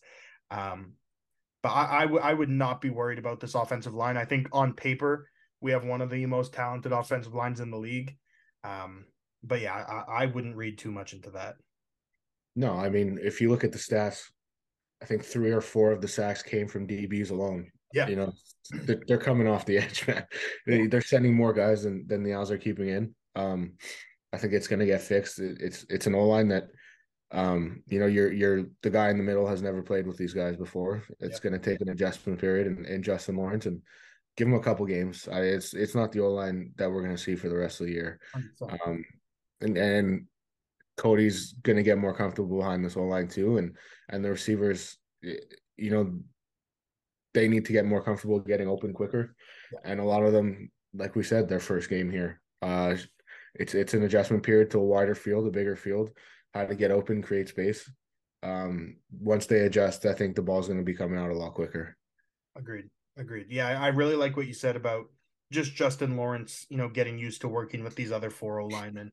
Um, 0.51 0.95
but 1.67 1.73
I, 1.73 1.99
I, 1.99 2.01
w- 2.03 2.23
I 2.23 2.33
would 2.33 2.49
not 2.49 2.81
be 2.81 2.91
worried 2.91 3.19
about 3.19 3.41
this 3.41 3.57
offensive 3.57 3.93
line. 3.93 4.17
I 4.17 4.25
think 4.25 4.47
on 4.53 4.73
paper 4.73 5.29
we 5.61 5.73
have 5.73 5.85
one 5.85 6.01
of 6.01 6.11
the 6.11 6.25
most 6.27 6.53
talented 6.53 6.93
offensive 6.93 7.35
lines 7.35 7.59
in 7.59 7.73
the 7.73 7.77
league. 7.77 8.17
Um, 8.63 9.07
but 9.43 9.61
yeah, 9.61 9.75
I, 9.75 10.23
I 10.23 10.27
wouldn't 10.27 10.55
read 10.55 10.79
too 10.79 10.93
much 10.93 11.13
into 11.13 11.31
that. 11.31 11.57
No, 12.55 12.73
I 12.73 12.89
mean 12.89 13.19
if 13.21 13.41
you 13.41 13.51
look 13.51 13.65
at 13.65 13.73
the 13.73 13.79
stats, 13.79 14.23
I 15.03 15.07
think 15.07 15.25
three 15.25 15.51
or 15.51 15.61
four 15.61 15.91
of 15.91 16.01
the 16.01 16.07
sacks 16.07 16.41
came 16.41 16.69
from 16.69 16.87
DBs 16.87 17.33
alone. 17.33 17.69
Yeah, 17.93 18.07
you 18.07 18.15
know 18.15 18.33
they're, 18.85 19.03
they're 19.09 19.19
coming 19.19 19.49
off 19.49 19.67
the 19.67 19.79
edge, 19.79 20.07
man. 20.07 20.25
They, 20.69 20.87
they're 20.87 21.01
sending 21.01 21.35
more 21.35 21.53
guys 21.53 21.83
than 21.83 22.07
than 22.07 22.23
the 22.23 22.33
Owls 22.33 22.53
are 22.53 22.59
keeping 22.59 22.91
in. 22.91 23.13
Um, 23.35 23.73
I 24.33 24.39
think 24.39 24.53
it's 24.53 24.69
going 24.69 24.81
to 24.81 24.87
get 24.87 25.03
fixed. 25.03 25.41
It's 25.41 25.85
it's 25.91 26.07
an 26.07 26.15
O 26.15 26.29
line 26.29 26.49
that, 26.49 26.69
um, 27.33 27.83
you 27.87 27.99
know, 27.99 28.07
you're 28.07 28.33
you're 28.33 28.67
the 28.83 28.91
guy 28.91 29.11
in 29.11 29.19
the 29.19 29.25
middle 29.25 29.47
has 29.47 29.63
never 29.63 29.83
played 29.83 30.07
with 30.07 30.17
these 30.17 30.35
guys 30.35 30.57
before. 30.57 31.03
It's 31.21 31.35
yep. 31.35 31.43
going 31.43 31.53
to 31.53 31.59
take 31.59 31.81
an 31.81 31.89
adjustment 31.89 32.41
period, 32.41 32.67
and, 32.67 32.87
and 32.87 33.03
Justin 33.03 33.37
Lawrence 33.37 33.67
and 33.67 33.83
give 34.37 34.47
him 34.47 34.55
a 34.55 34.61
couple 34.61 34.87
games. 34.87 35.29
I, 35.31 35.41
it's 35.41 35.75
it's 35.75 35.95
not 35.95 36.13
the 36.13 36.21
O 36.21 36.31
line 36.31 36.73
that 36.77 36.91
we're 36.91 37.03
going 37.03 37.17
to 37.17 37.23
see 37.23 37.35
for 37.35 37.49
the 37.49 37.57
rest 37.57 37.81
of 37.81 37.87
the 37.87 37.93
year. 37.93 38.21
Um, 38.63 39.05
and 39.61 39.77
and 39.77 40.27
Cody's 40.97 41.55
going 41.63 41.77
to 41.77 41.83
get 41.83 41.99
more 41.99 42.15
comfortable 42.15 42.59
behind 42.59 42.85
this 42.85 42.97
O 42.97 43.03
line 43.03 43.29
too, 43.29 43.59
and 43.59 43.77
and 44.09 44.25
the 44.25 44.31
receivers, 44.31 44.97
you 45.23 45.91
know, 45.91 46.19
they 47.35 47.49
need 47.49 47.65
to 47.67 47.73
get 47.73 47.87
more 47.87 48.03
comfortable 48.03 48.39
getting 48.39 48.69
open 48.69 48.93
quicker, 48.93 49.35
and 49.85 49.99
a 49.99 50.05
lot 50.05 50.23
of 50.23 50.33
them, 50.33 50.71
like 50.95 51.17
we 51.17 51.25
said, 51.25 51.49
their 51.49 51.61
first 51.61 51.91
game 51.91 52.11
here. 52.11 52.41
Uh, 52.63 52.95
it's 53.57 53.75
it's 53.75 53.95
an 53.95 54.05
adjustment 54.05 54.43
period 54.43 54.71
to 54.71 54.79
a 54.79 54.85
wider 54.85 55.15
field, 55.15 55.47
a 55.47 55.51
bigger 55.51 55.77
field, 55.77 56.11
how 56.57 56.67
to 56.67 56.75
get 56.75 56.91
open, 56.91 57.23
create 57.23 57.49
space. 57.49 57.91
Um, 58.43 58.97
once 59.11 59.47
they 59.47 59.61
adjust, 59.61 60.07
I 60.07 60.13
think 60.13 60.37
the 60.37 60.43
ball's 60.43 60.67
going 60.67 60.79
to 60.79 60.85
be 60.85 60.95
coming 60.95 61.19
out 61.19 61.31
a 61.31 61.37
lot 61.37 61.55
quicker. 61.55 61.97
Agreed. 62.57 62.87
Agreed. 63.17 63.47
Yeah, 63.49 63.81
I 63.81 63.89
really 63.89 64.17
like 64.17 64.37
what 64.37 64.47
you 64.47 64.55
said 64.55 64.77
about 64.77 65.07
just 65.53 65.75
Justin 65.75 66.17
Lawrence, 66.17 66.67
you 66.69 66.77
know, 66.77 66.89
getting 66.89 67.19
used 67.19 67.41
to 67.43 67.49
working 67.49 67.83
with 67.83 67.95
these 67.95 68.13
other 68.13 68.31
4 68.31 68.61
O 68.61 68.67
linemen. 68.67 69.13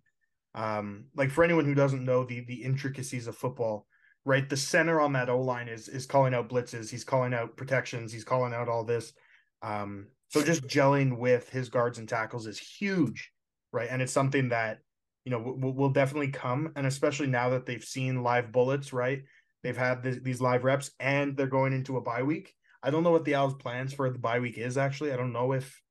Um, 0.55 1.05
like 1.15 1.31
for 1.31 1.43
anyone 1.43 1.65
who 1.65 1.73
doesn't 1.73 2.05
know 2.05 2.25
the 2.25 2.41
the 2.41 2.63
intricacies 2.63 3.27
of 3.27 3.35
football, 3.35 3.87
right? 4.23 4.47
The 4.47 4.57
center 4.57 5.01
on 5.01 5.13
that 5.13 5.29
O 5.29 5.41
line 5.41 5.67
is 5.67 5.87
is 5.87 6.05
calling 6.05 6.33
out 6.33 6.49
blitzes, 6.49 6.89
he's 6.89 7.03
calling 7.03 7.33
out 7.33 7.57
protections, 7.57 8.11
he's 8.11 8.23
calling 8.23 8.53
out 8.53 8.69
all 8.69 8.83
this. 8.83 9.13
Um, 9.61 10.07
so 10.29 10.43
just 10.43 10.67
gelling 10.67 11.17
with 11.17 11.49
his 11.49 11.69
guards 11.69 11.97
and 11.97 12.09
tackles 12.09 12.45
is 12.45 12.59
huge 12.59 13.31
right? 13.73 13.89
And 13.89 14.01
it's 14.01 14.13
something 14.13 14.49
that 14.49 14.79
you 15.25 15.31
know 15.31 15.39
will, 15.39 15.73
will 15.73 15.89
definitely 15.89 16.29
come, 16.29 16.71
and 16.75 16.85
especially 16.85 17.27
now 17.27 17.49
that 17.49 17.65
they've 17.65 17.83
seen 17.83 18.23
live 18.23 18.51
bullets, 18.51 18.93
right? 18.93 19.23
They've 19.63 19.77
had 19.77 20.03
this, 20.03 20.19
these 20.21 20.41
live 20.41 20.63
reps, 20.63 20.91
and 20.99 21.37
they're 21.37 21.47
going 21.47 21.73
into 21.73 21.97
a 21.97 22.01
bye 22.01 22.23
week. 22.23 22.53
I 22.81 22.91
don't 22.91 23.03
know 23.03 23.11
what 23.11 23.23
the 23.23 23.35
Owls' 23.35 23.53
plans 23.53 23.93
for 23.93 24.09
the 24.09 24.19
bye 24.19 24.39
week 24.39 24.57
is. 24.57 24.77
Actually, 24.77 25.13
I 25.13 25.17
don't 25.17 25.31
know 25.31 25.53
if 25.53 25.81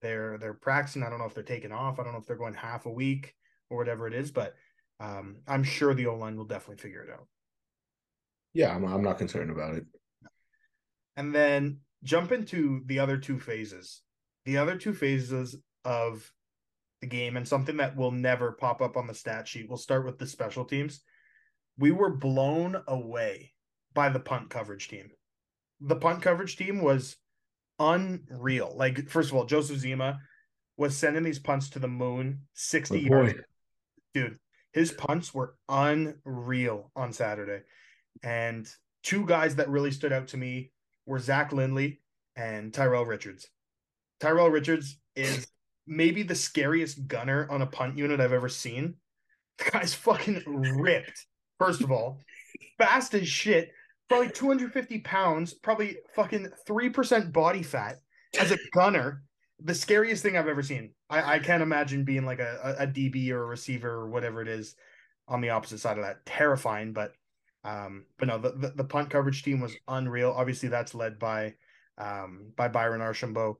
they're 0.00 0.38
they're 0.38 0.54
practicing. 0.54 1.02
I 1.02 1.10
don't 1.10 1.18
know 1.18 1.26
if 1.26 1.34
they're 1.34 1.42
taking 1.42 1.72
off. 1.72 1.98
I 1.98 2.04
don't 2.04 2.12
know 2.12 2.18
if 2.18 2.26
they're 2.26 2.36
going 2.36 2.54
half 2.54 2.86
a 2.86 2.90
week 2.90 3.34
or 3.70 3.76
whatever 3.76 4.06
it 4.06 4.14
is. 4.14 4.30
But 4.30 4.54
um, 4.98 5.36
I'm 5.46 5.62
sure 5.62 5.94
the 5.94 6.06
O 6.06 6.16
line 6.16 6.36
will 6.36 6.44
definitely 6.44 6.82
figure 6.82 7.02
it 7.02 7.10
out. 7.10 7.26
Yeah, 8.54 8.74
I'm 8.74 8.84
I'm 8.84 9.02
not 9.02 9.18
concerned 9.18 9.50
about 9.50 9.74
it. 9.74 9.84
And 11.16 11.34
then 11.34 11.80
jump 12.02 12.32
into 12.32 12.82
the 12.86 12.98
other 12.98 13.18
two 13.18 13.38
phases. 13.38 14.02
The 14.44 14.58
other 14.58 14.76
two 14.76 14.92
phases 14.92 15.56
of 15.84 16.30
the 17.02 17.06
game 17.06 17.36
and 17.36 17.46
something 17.46 17.76
that 17.76 17.96
will 17.96 18.12
never 18.12 18.52
pop 18.52 18.80
up 18.80 18.96
on 18.96 19.06
the 19.06 19.12
stat 19.12 19.46
sheet. 19.46 19.68
We'll 19.68 19.76
start 19.76 20.06
with 20.06 20.18
the 20.18 20.26
special 20.26 20.64
teams. 20.64 21.02
We 21.76 21.90
were 21.90 22.10
blown 22.10 22.80
away 22.86 23.52
by 23.92 24.08
the 24.08 24.20
punt 24.20 24.48
coverage 24.48 24.88
team. 24.88 25.10
The 25.80 25.96
punt 25.96 26.22
coverage 26.22 26.56
team 26.56 26.80
was 26.80 27.16
unreal. 27.78 28.72
Like, 28.76 29.08
first 29.08 29.30
of 29.30 29.36
all, 29.36 29.44
Joseph 29.44 29.78
Zima 29.78 30.20
was 30.76 30.96
sending 30.96 31.24
these 31.24 31.40
punts 31.40 31.70
to 31.70 31.80
the 31.80 31.88
moon 31.88 32.42
60 32.54 33.00
yards. 33.00 33.34
Dude, 34.14 34.38
his 34.72 34.92
punts 34.92 35.34
were 35.34 35.56
unreal 35.68 36.92
on 36.94 37.12
Saturday. 37.12 37.64
And 38.22 38.68
two 39.02 39.26
guys 39.26 39.56
that 39.56 39.68
really 39.68 39.90
stood 39.90 40.12
out 40.12 40.28
to 40.28 40.36
me 40.36 40.70
were 41.04 41.18
Zach 41.18 41.52
Lindley 41.52 42.00
and 42.36 42.72
Tyrell 42.72 43.04
Richards. 43.06 43.48
Tyrell 44.20 44.50
Richards 44.50 44.98
is 45.16 45.48
maybe 45.86 46.22
the 46.22 46.34
scariest 46.34 47.06
gunner 47.06 47.46
on 47.50 47.62
a 47.62 47.66
punt 47.66 47.98
unit 47.98 48.20
I've 48.20 48.32
ever 48.32 48.48
seen. 48.48 48.94
The 49.58 49.70
guy's 49.70 49.92
fucking 49.94 50.42
ripped, 50.46 51.26
first 51.58 51.82
of 51.82 51.92
all, 51.92 52.18
fast 52.78 53.12
as 53.12 53.28
shit, 53.28 53.70
probably 54.08 54.30
250 54.30 55.00
pounds, 55.00 55.52
probably 55.52 55.98
fucking 56.14 56.48
3% 56.66 57.32
body 57.32 57.62
fat 57.62 57.96
as 58.40 58.50
a 58.50 58.58
gunner. 58.72 59.22
The 59.60 59.74
scariest 59.74 60.22
thing 60.22 60.38
I've 60.38 60.48
ever 60.48 60.62
seen. 60.62 60.94
I, 61.10 61.34
I 61.34 61.38
can't 61.38 61.62
imagine 61.62 62.02
being 62.02 62.24
like 62.24 62.40
a, 62.40 62.76
a 62.78 62.86
DB 62.86 63.30
or 63.30 63.42
a 63.42 63.46
receiver 63.46 63.90
or 63.90 64.08
whatever 64.08 64.40
it 64.40 64.48
is 64.48 64.74
on 65.28 65.42
the 65.42 65.50
opposite 65.50 65.78
side 65.78 65.98
of 65.98 66.04
that. 66.04 66.24
Terrifying, 66.24 66.94
but 66.94 67.12
um, 67.64 68.06
but 68.18 68.28
no, 68.28 68.38
the, 68.38 68.52
the, 68.52 68.68
the 68.70 68.84
punt 68.84 69.10
coverage 69.10 69.42
team 69.42 69.60
was 69.60 69.76
unreal. 69.86 70.34
Obviously, 70.36 70.70
that's 70.70 70.94
led 70.94 71.18
by 71.18 71.54
um 71.98 72.52
by 72.56 72.68
Byron 72.68 73.02
Archambault 73.02 73.58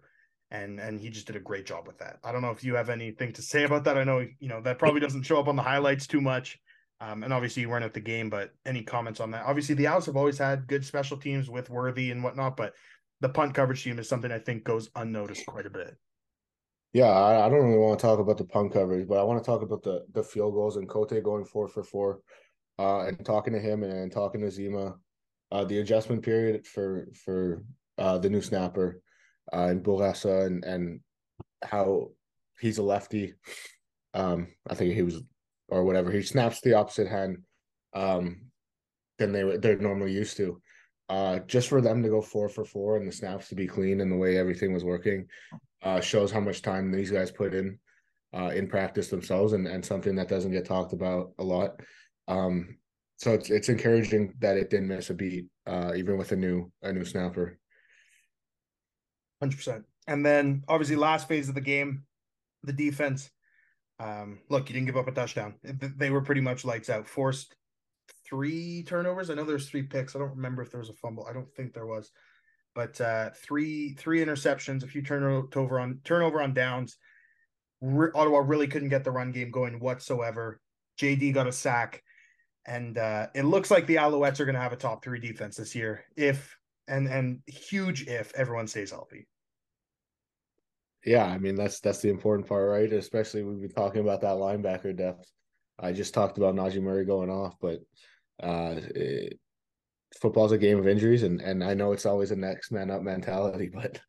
and 0.53 0.79
and 0.79 1.01
he 1.01 1.09
just 1.09 1.27
did 1.27 1.35
a 1.35 1.41
great 1.41 1.67
job 1.67 1.87
with 1.87 1.99
that. 1.99 2.19
I 2.23 2.31
don't 2.31 2.43
know 2.43 2.51
if 2.51 2.63
you 2.63 2.75
have 2.75 2.91
anything 2.91 3.33
to 3.33 3.43
say 3.43 3.65
about 3.65 3.85
that. 3.85 3.97
I 3.97 4.05
know 4.05 4.25
you 4.39 4.49
know 4.49 4.61
that 4.61 4.79
probably 4.79 5.01
doesn't 5.01 5.25
show 5.25 5.41
up 5.41 5.49
on 5.49 5.57
the 5.57 5.63
highlights 5.63 6.07
too 6.07 6.21
much, 6.21 6.61
um, 7.01 7.25
and 7.25 7.33
obviously 7.33 7.63
you 7.63 7.71
weren't 7.71 7.87
at 7.87 7.95
the 7.95 8.01
game, 8.01 8.31
but 8.31 8.53
any 8.67 8.83
comments 8.83 9.19
on 9.19 9.31
that? 9.33 9.45
Obviously, 9.47 9.75
the 9.75 9.87
Owls 9.87 10.07
have 10.07 10.17
always 10.17 10.39
had 10.39 10.67
good 10.69 10.85
special 10.85 11.17
teams 11.17 11.49
with 11.49 11.71
Worthy 11.71 12.11
and 12.11 12.23
whatnot, 12.23 12.57
but 12.57 12.75
the 13.21 13.31
punt 13.31 13.55
coverage 13.55 13.83
team 13.83 13.99
is 13.99 14.09
something 14.09 14.31
I 14.31 14.39
think 14.39 14.63
goes 14.63 14.91
unnoticed 14.95 15.47
quite 15.47 15.67
a 15.67 15.71
bit. 15.71 15.97
Yeah, 16.93 17.07
I, 17.07 17.47
I 17.47 17.49
don't 17.49 17.65
really 17.65 17.79
want 17.79 17.99
to 17.99 18.07
talk 18.07 18.19
about 18.19 18.37
the 18.37 18.45
punt 18.45 18.75
coverage, 18.75 19.09
but 19.09 19.19
I 19.19 19.23
want 19.23 19.43
to 19.43 19.47
talk 19.47 19.63
about 19.63 19.83
the 19.83 20.05
the 20.13 20.23
field 20.23 20.53
goals 20.53 20.77
and 20.77 20.89
Cote 20.89 21.23
going 21.25 21.47
four 21.47 21.67
for 21.67 21.83
four, 21.83 22.21
uh, 22.79 23.07
and 23.07 23.25
talking 23.25 23.55
to 23.55 23.59
him 23.59 23.83
and 23.83 24.13
talking 24.13 24.43
to 24.43 24.51
Zima, 24.51 24.97
uh, 25.51 25.65
the 25.65 25.79
adjustment 25.79 26.23
period 26.23 26.67
for 26.67 27.09
for 27.25 27.65
uh, 27.97 28.19
the 28.19 28.29
new 28.29 28.43
snapper, 28.43 29.02
uh, 29.53 29.67
and 29.67 29.83
Bourassa 29.83 30.47
and 30.47 30.65
and 30.65 31.01
how 31.63 32.11
he's 32.61 32.79
a 32.79 32.83
lefty. 32.83 33.35
Um, 34.15 34.49
I 34.69 34.75
think 34.75 34.95
he 34.95 35.03
was 35.03 35.23
or 35.69 35.85
whatever. 35.85 36.11
He 36.11 36.23
snaps 36.23 36.61
the 36.61 36.75
opposite 36.75 37.09
hand 37.09 37.39
um, 37.95 38.43
than 39.19 39.33
they 39.33 39.57
they're 39.57 39.79
normally 39.79 40.13
used 40.13 40.37
to. 40.39 40.61
Uh, 41.09 41.41
just 41.41 41.69
for 41.69 41.81
them 41.81 42.03
to 42.03 42.09
go 42.09 42.23
four 42.23 42.49
for 42.49 42.65
four 42.65 42.97
and 42.97 43.07
the 43.07 43.13
snaps 43.13 43.49
to 43.49 43.55
be 43.55 43.67
clean 43.67 44.01
and 44.01 44.11
the 44.11 44.17
way 44.17 44.39
everything 44.39 44.73
was 44.73 44.85
working 44.85 45.27
uh, 45.83 46.01
shows 46.01 46.31
how 46.31 46.41
much 46.41 46.63
time 46.63 46.91
these 46.91 47.11
guys 47.11 47.31
put 47.31 47.53
in 47.53 47.79
uh, 48.35 48.49
in 48.55 48.67
practice 48.67 49.09
themselves 49.09 49.53
and, 49.53 49.67
and 49.67 49.85
something 49.85 50.15
that 50.15 50.29
doesn't 50.29 50.53
get 50.53 50.65
talked 50.65 50.93
about 50.93 51.33
a 51.39 51.45
lot. 51.45 51.81
Um, 52.29 52.79
so 53.17 53.33
it's 53.33 53.51
it's 53.51 53.69
encouraging 53.69 54.35
that 54.41 54.57
it 54.57 54.71
didn't 54.71 54.89
miss 54.89 55.11
a 55.11 55.15
beat, 55.15 55.47
uh, 55.67 55.93
even 55.95 56.17
with 56.17 56.33
a 56.33 56.37
new 56.37 56.71
a 56.83 56.93
new 56.93 57.05
snapper. 57.05 57.59
Hundred 59.43 59.57
percent. 59.57 59.85
And 60.07 60.25
then 60.25 60.65
obviously 60.69 60.97
last 60.97 61.29
phase 61.29 61.49
of 61.49 61.55
the 61.55 61.61
game, 61.61 62.05
the 62.63 62.73
defense 62.73 63.31
um, 64.03 64.41
look, 64.49 64.69
you 64.69 64.75
didn't 64.75 64.87
give 64.87 64.97
up 64.97 65.07
a 65.07 65.13
touchdown. 65.13 65.55
They 65.63 66.11
were 66.11 66.23
pretty 66.23 66.41
much 66.41 66.65
lights 66.65 66.91
out. 66.91 67.09
Forced 67.09 67.55
three 68.27 68.83
turnovers. 68.83 69.31
I 69.31 69.35
know 69.35 69.45
there's 69.45 69.69
three 69.69 69.85
picks. 69.85 70.17
I 70.17 70.19
don't 70.19 70.31
remember 70.35 70.63
if 70.63 70.71
there 70.71 70.81
was 70.81 70.89
a 70.89 70.95
fumble. 70.95 71.27
I 71.29 71.33
don't 71.33 71.53
think 71.55 71.73
there 71.73 71.87
was, 71.87 72.11
but 72.75 73.01
uh, 73.01 73.31
three 73.37 73.95
three 73.95 74.25
interceptions, 74.25 74.83
a 74.83 74.89
few 74.89 75.03
turnover 75.03 75.79
on 75.79 76.01
turnover 76.05 76.43
on 76.43 76.53
downs. 76.53 76.97
Re- 77.81 78.11
Ottawa 78.15 78.39
really 78.39 78.67
couldn't 78.67 78.89
get 78.89 79.05
the 79.05 79.13
run 79.13 79.31
game 79.31 79.53
going 79.53 79.79
whatsoever. 79.79 80.61
JD 81.01 81.35
got 81.35 81.47
a 81.47 81.53
sack, 81.53 82.03
and 82.67 82.99
uh, 82.99 83.29
it 83.37 83.45
looks 83.45 83.71
like 83.71 83.87
the 83.87 83.97
Alouettes 83.97 84.41
are 84.41 84.45
going 84.45 84.57
to 84.57 84.61
have 84.61 84.73
a 84.73 84.77
top 84.77 85.05
three 85.05 85.21
defense 85.21 85.57
this 85.57 85.77
year 85.77 86.05
if 86.17 86.57
and 86.89 87.07
and 87.07 87.41
huge 87.47 88.09
if 88.09 88.33
everyone 88.35 88.67
stays 88.67 88.91
healthy 88.91 89.29
yeah, 91.05 91.25
I 91.25 91.39
mean 91.39 91.57
that's 91.57 91.81
that's 91.81 92.01
the 92.01 92.11
important 92.11 92.49
part, 92.49 92.69
right? 92.69 92.93
Especially 92.93 93.43
we've 93.43 93.61
been 93.61 93.71
talking 93.71 94.03
about 94.03 94.21
that 94.21 94.37
linebacker 94.37 94.97
depth. 94.97 95.31
I 95.79 95.93
just 95.93 96.15
talked 96.15 96.39
about 96.39 96.55
Najee 96.55 96.83
Murray 96.83 97.05
going 97.05 97.31
off, 97.31 97.55
but 97.61 97.81
uh, 98.43 98.77
it, 98.95 99.39
football's 100.21 100.53
a 100.53 100.59
game 100.59 100.79
of 100.79 100.87
injuries, 100.87 101.23
and 101.23 101.41
and 101.41 101.65
I 101.65 101.75
know 101.75 101.93
it's 101.93 102.07
always 102.07 102.31
a 102.31 102.37
next 102.37 102.71
man 102.71 102.91
up 102.91 103.03
mentality, 103.03 103.71
but 103.75 104.01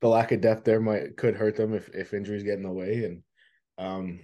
the 0.00 0.08
lack 0.08 0.32
of 0.32 0.40
depth 0.40 0.64
there 0.64 0.80
might 0.80 1.16
could 1.16 1.34
hurt 1.34 1.56
them 1.56 1.74
if 1.74 1.88
if 1.90 2.14
injuries 2.14 2.42
get 2.42 2.56
in 2.56 2.62
the 2.62 2.70
way. 2.70 3.04
And 3.04 3.22
um, 3.78 4.20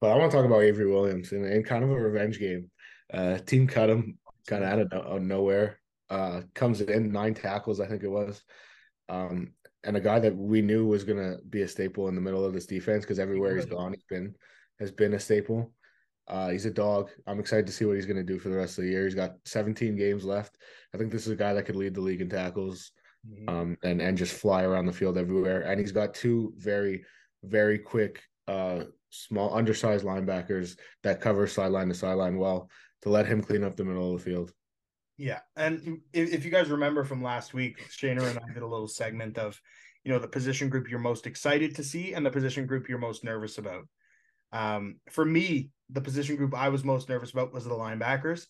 but 0.00 0.10
I 0.10 0.16
want 0.16 0.30
to 0.30 0.36
talk 0.36 0.46
about 0.46 0.62
Avery 0.62 0.90
Williams 0.90 1.32
and, 1.32 1.64
kind 1.64 1.84
of 1.84 1.90
a 1.90 1.94
revenge 1.94 2.38
game. 2.38 2.70
Uh, 3.12 3.38
team 3.38 3.66
cut 3.66 3.88
him 3.88 4.18
kind 4.46 4.64
of 4.64 4.70
out 4.70 4.78
of, 4.80 4.92
out 4.92 5.16
of 5.16 5.22
nowhere. 5.22 5.78
Uh, 6.10 6.42
comes 6.54 6.82
in 6.82 7.12
nine 7.12 7.32
tackles, 7.32 7.80
I 7.80 7.86
think 7.86 8.02
it 8.02 8.10
was. 8.10 8.42
Um, 9.08 9.52
and 9.84 9.96
a 9.96 10.00
guy 10.00 10.18
that 10.18 10.36
we 10.36 10.62
knew 10.62 10.86
was 10.86 11.04
going 11.04 11.18
to 11.18 11.38
be 11.48 11.62
a 11.62 11.68
staple 11.68 12.08
in 12.08 12.14
the 12.14 12.20
middle 12.20 12.44
of 12.44 12.52
this 12.52 12.66
defense 12.66 13.04
because 13.04 13.18
everywhere 13.18 13.56
he's 13.56 13.66
gone, 13.66 13.92
he's 13.92 14.04
been 14.04 14.34
has 14.80 14.90
been 14.90 15.14
a 15.14 15.20
staple. 15.20 15.72
Uh, 16.26 16.48
he's 16.48 16.64
a 16.64 16.70
dog. 16.70 17.10
I'm 17.26 17.38
excited 17.38 17.66
to 17.66 17.72
see 17.72 17.84
what 17.84 17.96
he's 17.96 18.06
going 18.06 18.16
to 18.16 18.22
do 18.22 18.38
for 18.38 18.48
the 18.48 18.56
rest 18.56 18.78
of 18.78 18.84
the 18.84 18.90
year. 18.90 19.04
He's 19.04 19.14
got 19.14 19.34
17 19.44 19.94
games 19.94 20.24
left. 20.24 20.56
I 20.94 20.98
think 20.98 21.12
this 21.12 21.26
is 21.26 21.32
a 21.32 21.36
guy 21.36 21.52
that 21.52 21.64
could 21.64 21.76
lead 21.76 21.94
the 21.94 22.00
league 22.00 22.22
in 22.22 22.30
tackles, 22.30 22.92
mm-hmm. 23.28 23.48
um, 23.48 23.76
and 23.82 24.00
and 24.00 24.16
just 24.16 24.34
fly 24.34 24.62
around 24.62 24.86
the 24.86 24.92
field 24.92 25.18
everywhere. 25.18 25.62
And 25.62 25.78
he's 25.78 25.92
got 25.92 26.14
two 26.14 26.54
very, 26.56 27.04
very 27.42 27.78
quick, 27.78 28.22
uh, 28.48 28.84
small, 29.10 29.54
undersized 29.54 30.04
linebackers 30.04 30.78
that 31.02 31.20
cover 31.20 31.46
sideline 31.46 31.88
to 31.88 31.94
sideline 31.94 32.38
well 32.38 32.70
to 33.02 33.10
let 33.10 33.26
him 33.26 33.42
clean 33.42 33.62
up 33.62 33.76
the 33.76 33.84
middle 33.84 34.14
of 34.14 34.18
the 34.18 34.30
field. 34.30 34.50
Yeah, 35.16 35.40
and 35.56 36.00
if, 36.12 36.32
if 36.32 36.44
you 36.44 36.50
guys 36.50 36.70
remember 36.70 37.04
from 37.04 37.22
last 37.22 37.54
week, 37.54 37.78
Shayner 37.88 38.28
and 38.28 38.38
I 38.38 38.52
did 38.52 38.62
a 38.62 38.66
little 38.66 38.88
segment 38.88 39.38
of, 39.38 39.60
you 40.02 40.12
know, 40.12 40.18
the 40.18 40.28
position 40.28 40.68
group 40.68 40.90
you're 40.90 40.98
most 40.98 41.26
excited 41.26 41.76
to 41.76 41.84
see 41.84 42.14
and 42.14 42.26
the 42.26 42.30
position 42.30 42.66
group 42.66 42.88
you're 42.88 42.98
most 42.98 43.22
nervous 43.22 43.58
about. 43.58 43.86
Um, 44.52 44.96
for 45.10 45.24
me, 45.24 45.70
the 45.90 46.00
position 46.00 46.36
group 46.36 46.54
I 46.54 46.68
was 46.68 46.84
most 46.84 47.08
nervous 47.08 47.30
about 47.30 47.52
was 47.52 47.64
the 47.64 47.70
linebackers, 47.70 48.46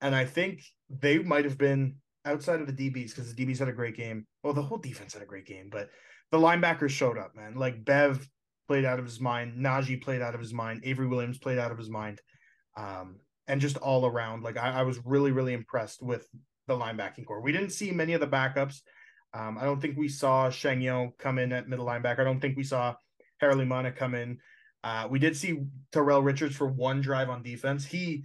and 0.00 0.14
I 0.14 0.24
think 0.24 0.62
they 0.90 1.18
might 1.18 1.44
have 1.44 1.58
been 1.58 1.96
outside 2.24 2.60
of 2.60 2.66
the 2.66 2.72
DBs 2.72 3.10
because 3.10 3.34
the 3.34 3.46
DBs 3.46 3.58
had 3.58 3.68
a 3.68 3.72
great 3.72 3.96
game. 3.96 4.26
Well, 4.42 4.54
the 4.54 4.62
whole 4.62 4.78
defense 4.78 5.14
had 5.14 5.22
a 5.22 5.26
great 5.26 5.46
game, 5.46 5.68
but 5.70 5.88
the 6.30 6.38
linebackers 6.38 6.90
showed 6.90 7.18
up, 7.18 7.34
man. 7.34 7.54
Like 7.54 7.84
Bev 7.84 8.26
played 8.66 8.84
out 8.84 8.98
of 8.98 9.04
his 9.04 9.20
mind, 9.20 9.58
Najee 9.58 10.02
played 10.02 10.22
out 10.22 10.34
of 10.34 10.40
his 10.40 10.52
mind, 10.52 10.82
Avery 10.84 11.06
Williams 11.06 11.38
played 11.38 11.58
out 11.58 11.70
of 11.70 11.78
his 11.78 11.90
mind. 11.90 12.20
Um, 12.76 13.20
and 13.46 13.60
just 13.60 13.76
all 13.76 14.06
around. 14.06 14.42
Like 14.42 14.56
I, 14.56 14.80
I 14.80 14.82
was 14.82 14.98
really, 15.04 15.32
really 15.32 15.52
impressed 15.52 16.02
with 16.02 16.26
the 16.66 16.74
linebacking 16.74 17.26
core. 17.26 17.40
We 17.40 17.52
didn't 17.52 17.70
see 17.70 17.90
many 17.90 18.14
of 18.14 18.20
the 18.20 18.26
backups. 18.26 18.80
Um, 19.32 19.58
I 19.58 19.64
don't 19.64 19.80
think 19.80 19.96
we 19.96 20.08
saw 20.08 20.48
Sheng 20.50 21.12
come 21.18 21.38
in 21.38 21.52
at 21.52 21.68
middle 21.68 21.86
linebacker. 21.86 22.20
I 22.20 22.24
don't 22.24 22.40
think 22.40 22.56
we 22.56 22.62
saw 22.62 22.94
Harley 23.40 23.64
Mana 23.64 23.92
come 23.92 24.14
in. 24.14 24.38
Uh, 24.82 25.08
we 25.10 25.18
did 25.18 25.36
see 25.36 25.62
Tyrell 25.92 26.22
Richards 26.22 26.54
for 26.54 26.66
one 26.66 27.00
drive 27.00 27.30
on 27.30 27.42
defense. 27.42 27.84
He, 27.84 28.24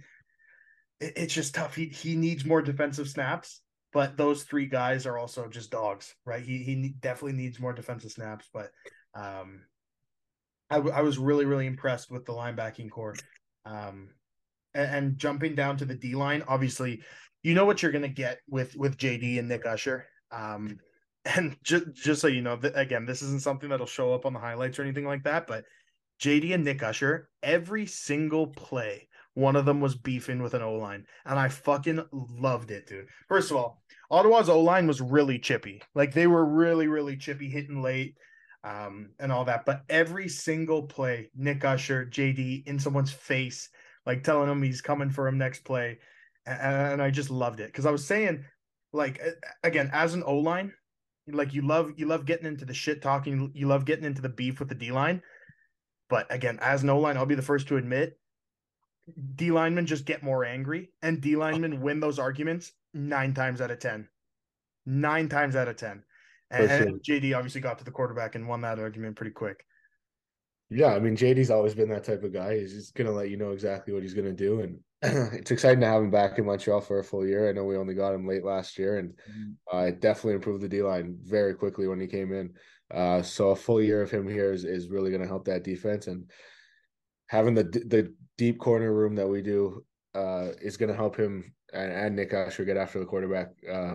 it, 1.00 1.14
it's 1.16 1.34
just 1.34 1.54
tough. 1.54 1.74
He 1.74 1.86
he 1.86 2.16
needs 2.16 2.44
more 2.44 2.62
defensive 2.62 3.08
snaps, 3.08 3.60
but 3.92 4.16
those 4.16 4.44
three 4.44 4.66
guys 4.66 5.06
are 5.06 5.18
also 5.18 5.48
just 5.48 5.70
dogs, 5.70 6.14
right? 6.24 6.42
He 6.42 6.58
he 6.58 6.94
definitely 7.00 7.38
needs 7.38 7.58
more 7.58 7.72
defensive 7.72 8.12
snaps, 8.12 8.48
but 8.52 8.70
um, 9.14 9.62
I, 10.68 10.76
I 10.76 11.00
was 11.00 11.18
really 11.18 11.46
really 11.46 11.66
impressed 11.66 12.10
with 12.10 12.26
the 12.26 12.32
linebacking 12.32 12.90
core. 12.90 13.16
Um, 13.64 14.10
and, 14.74 14.94
and 14.94 15.18
jumping 15.18 15.54
down 15.54 15.76
to 15.78 15.84
the 15.84 15.94
D 15.94 16.14
line, 16.14 16.42
obviously, 16.48 17.02
you 17.42 17.54
know 17.54 17.64
what 17.64 17.82
you're 17.82 17.92
going 17.92 18.02
to 18.02 18.08
get 18.08 18.40
with 18.48 18.76
with 18.76 18.98
JD 18.98 19.38
and 19.38 19.48
Nick 19.48 19.66
Usher. 19.66 20.06
Um, 20.30 20.78
and 21.36 21.56
just 21.62 21.92
just 21.94 22.20
so 22.20 22.28
you 22.28 22.40
know, 22.40 22.56
that 22.56 22.78
again, 22.78 23.04
this 23.04 23.22
isn't 23.22 23.42
something 23.42 23.68
that'll 23.68 23.86
show 23.86 24.14
up 24.14 24.26
on 24.26 24.32
the 24.32 24.38
highlights 24.38 24.78
or 24.78 24.82
anything 24.82 25.06
like 25.06 25.24
that, 25.24 25.46
but 25.46 25.64
JD 26.20 26.54
and 26.54 26.64
Nick 26.64 26.82
Usher, 26.82 27.28
every 27.42 27.86
single 27.86 28.46
play, 28.46 29.08
one 29.34 29.56
of 29.56 29.64
them 29.64 29.80
was 29.80 29.94
beefing 29.94 30.42
with 30.42 30.54
an 30.54 30.62
O 30.62 30.74
line, 30.74 31.06
and 31.24 31.38
I 31.38 31.48
fucking 31.48 32.04
loved 32.12 32.70
it, 32.70 32.86
dude. 32.86 33.06
First 33.28 33.50
of 33.50 33.56
all, 33.56 33.82
Ottawa's 34.10 34.48
O 34.48 34.60
line 34.60 34.86
was 34.86 35.00
really 35.00 35.38
chippy, 35.38 35.82
like 35.94 36.12
they 36.12 36.26
were 36.26 36.44
really, 36.44 36.88
really 36.88 37.16
chippy, 37.16 37.48
hitting 37.48 37.80
late, 37.80 38.16
um, 38.64 39.10
and 39.18 39.32
all 39.32 39.44
that. 39.46 39.64
But 39.64 39.82
every 39.88 40.28
single 40.28 40.82
play, 40.82 41.30
Nick 41.34 41.64
Usher, 41.64 42.06
JD 42.06 42.66
in 42.66 42.78
someone's 42.78 43.12
face, 43.12 43.70
like 44.06 44.24
telling 44.24 44.50
him 44.50 44.62
he's 44.62 44.80
coming 44.80 45.10
for 45.10 45.28
him 45.28 45.38
next 45.38 45.64
play. 45.64 45.98
And 46.46 47.02
I 47.02 47.10
just 47.10 47.30
loved 47.30 47.60
it 47.60 47.66
because 47.66 47.86
I 47.86 47.90
was 47.90 48.04
saying, 48.04 48.44
like, 48.92 49.20
again, 49.62 49.90
as 49.92 50.14
an 50.14 50.22
O 50.24 50.38
line, 50.38 50.72
like 51.30 51.54
you 51.54 51.62
love 51.62 51.92
you 51.96 52.06
love 52.06 52.24
getting 52.24 52.46
into 52.46 52.64
the 52.64 52.74
shit 52.74 53.02
talking, 53.02 53.52
you 53.54 53.66
love 53.68 53.84
getting 53.84 54.04
into 54.04 54.22
the 54.22 54.28
beef 54.28 54.58
with 54.58 54.68
the 54.68 54.74
D 54.74 54.90
line. 54.90 55.22
But 56.08 56.26
again, 56.32 56.58
as 56.60 56.82
an 56.82 56.90
O 56.90 56.98
line, 56.98 57.16
I'll 57.16 57.26
be 57.26 57.34
the 57.34 57.42
first 57.42 57.68
to 57.68 57.76
admit, 57.76 58.18
D 59.36 59.50
linemen 59.50 59.86
just 59.86 60.06
get 60.06 60.22
more 60.22 60.44
angry, 60.44 60.90
and 61.02 61.20
D 61.20 61.36
linemen 61.36 61.80
win 61.80 62.00
those 62.00 62.18
arguments 62.18 62.72
nine 62.94 63.34
times 63.34 63.60
out 63.60 63.70
of 63.70 63.78
ten. 63.78 64.08
Nine 64.86 65.28
times 65.28 65.54
out 65.54 65.68
of 65.68 65.76
ten. 65.76 66.02
And, 66.50 66.68
sure. 66.68 66.88
and 66.88 67.02
JD 67.02 67.36
obviously 67.36 67.60
got 67.60 67.78
to 67.78 67.84
the 67.84 67.90
quarterback 67.92 68.34
and 68.34 68.48
won 68.48 68.62
that 68.62 68.78
argument 68.78 69.16
pretty 69.16 69.32
quick. 69.32 69.64
Yeah, 70.70 70.94
I 70.94 71.00
mean 71.00 71.16
JD's 71.16 71.50
always 71.50 71.74
been 71.74 71.88
that 71.90 72.04
type 72.04 72.22
of 72.22 72.32
guy. 72.32 72.58
He's 72.58 72.74
just 72.74 72.94
gonna 72.94 73.12
let 73.12 73.30
you 73.30 73.36
know 73.36 73.50
exactly 73.50 73.92
what 73.92 74.02
he's 74.02 74.14
gonna 74.14 74.32
do, 74.32 74.60
and 74.60 74.78
it's 75.02 75.50
exciting 75.50 75.80
to 75.80 75.86
have 75.86 76.02
him 76.02 76.10
back 76.10 76.38
in 76.38 76.46
Montreal 76.46 76.80
for 76.80 76.98
a 76.98 77.04
full 77.04 77.26
year. 77.26 77.48
I 77.48 77.52
know 77.52 77.64
we 77.64 77.76
only 77.76 77.94
got 77.94 78.14
him 78.14 78.26
late 78.26 78.44
last 78.44 78.78
year, 78.78 78.98
and 78.98 79.10
mm-hmm. 79.10 79.76
uh, 79.76 79.90
definitely 79.90 80.34
improved 80.34 80.62
the 80.62 80.68
D 80.68 80.82
line 80.82 81.18
very 81.22 81.54
quickly 81.54 81.88
when 81.88 82.00
he 82.00 82.06
came 82.06 82.32
in. 82.32 82.52
Uh, 82.90 83.22
so 83.22 83.50
a 83.50 83.56
full 83.56 83.80
year 83.80 84.02
of 84.02 84.10
him 84.10 84.28
here 84.28 84.52
is, 84.52 84.64
is 84.64 84.90
really 84.90 85.10
going 85.10 85.22
to 85.22 85.28
help 85.28 85.44
that 85.46 85.64
defense, 85.64 86.06
and 86.06 86.30
having 87.28 87.54
the 87.54 87.64
the 87.64 88.14
deep 88.36 88.58
corner 88.58 88.92
room 88.92 89.14
that 89.14 89.28
we 89.28 89.42
do 89.42 89.84
uh, 90.14 90.48
is 90.60 90.76
going 90.76 90.90
to 90.90 90.96
help 90.96 91.16
him 91.16 91.52
and, 91.72 91.92
and, 91.92 92.16
Nick 92.16 92.34
Usher 92.34 92.64
get 92.64 92.76
after 92.76 92.98
the 92.98 93.04
quarterback 93.04 93.50
uh, 93.70 93.94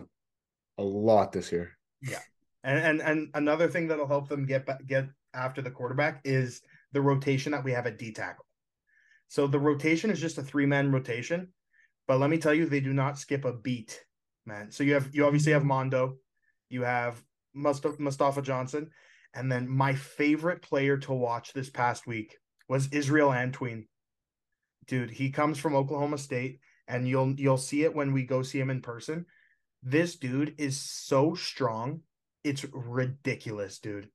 a 0.78 0.84
lot 0.84 1.32
this 1.32 1.52
year. 1.52 1.78
Yeah, 2.02 2.20
and 2.64 2.80
and 2.80 3.02
and 3.02 3.30
another 3.34 3.68
thing 3.68 3.88
that'll 3.88 4.08
help 4.08 4.30
them 4.30 4.46
get 4.46 4.68
get 4.88 5.06
after 5.36 5.62
the 5.62 5.72
quarterback 5.72 6.22
is 6.24 6.62
the 6.94 7.02
rotation 7.02 7.52
that 7.52 7.64
we 7.64 7.72
have 7.72 7.88
at 7.88 7.98
D 7.98 8.12
tackle. 8.12 8.46
So 9.28 9.48
the 9.48 9.60
rotation 9.60 10.10
is 10.10 10.22
just 10.22 10.38
a 10.38 10.44
three 10.44 10.66
man 10.66 10.92
rotation, 10.92 11.50
but 12.08 12.20
let 12.20 12.30
me 12.30 12.38
tell 12.38 12.54
you, 12.54 12.66
they 12.66 12.80
do 12.80 12.94
not 12.94 13.18
skip 13.18 13.46
a 13.46 13.54
beat, 13.54 14.04
man. 14.46 14.72
So 14.72 14.84
you 14.84 14.94
have 14.94 15.14
you 15.14 15.26
obviously 15.26 15.52
have 15.52 15.66
Mondo, 15.66 16.18
you 16.70 16.84
have 16.84 17.22
Mustafa 17.54 18.42
Johnson, 18.42 18.90
and 19.34 19.52
then 19.52 19.68
my 19.68 19.94
favorite 19.94 20.62
player 20.62 20.98
to 20.98 21.14
watch 21.14 21.54
this 21.54 21.70
past 21.70 22.08
week 22.08 22.38
was 22.68 22.88
Israel 22.92 23.30
Antwine. 23.30 23.88
Dude, 24.88 25.12
he 25.12 25.32
comes 25.32 25.58
from 25.58 25.76
Oklahoma 25.76 26.18
State, 26.18 26.60
and 26.88 27.08
you'll 27.08 27.34
you'll 27.40 27.58
see 27.58 27.84
it 27.84 27.96
when 27.96 28.14
we 28.14 28.24
go 28.24 28.44
see 28.44 28.60
him 28.60 28.70
in 28.70 28.82
person. 28.82 29.26
This 29.82 30.16
dude 30.16 30.56
is 30.58 30.80
so 30.80 31.34
strong. 31.36 32.02
It's 32.44 32.66
ridiculous, 32.72 33.80
dude. 33.80 34.10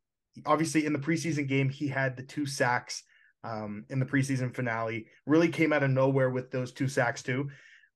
Obviously, 0.47 0.87
in 0.87 0.93
the 0.93 0.99
preseason 0.99 1.49
game, 1.49 1.69
he 1.69 1.89
had 1.89 2.17
the 2.17 2.23
two 2.23 2.47
sacks 2.47 3.03
um, 3.45 3.85
in 3.89 3.99
the 3.99 4.07
preseason 4.07 4.55
finale. 4.55 5.07
Really 5.27 5.49
came 5.49 5.73
out 5.73 5.83
of 5.83 5.91
nowhere 5.91 6.31
with 6.31 6.51
those 6.51 6.73
two 6.73 6.89
sacks 6.89 7.23
too. 7.23 7.49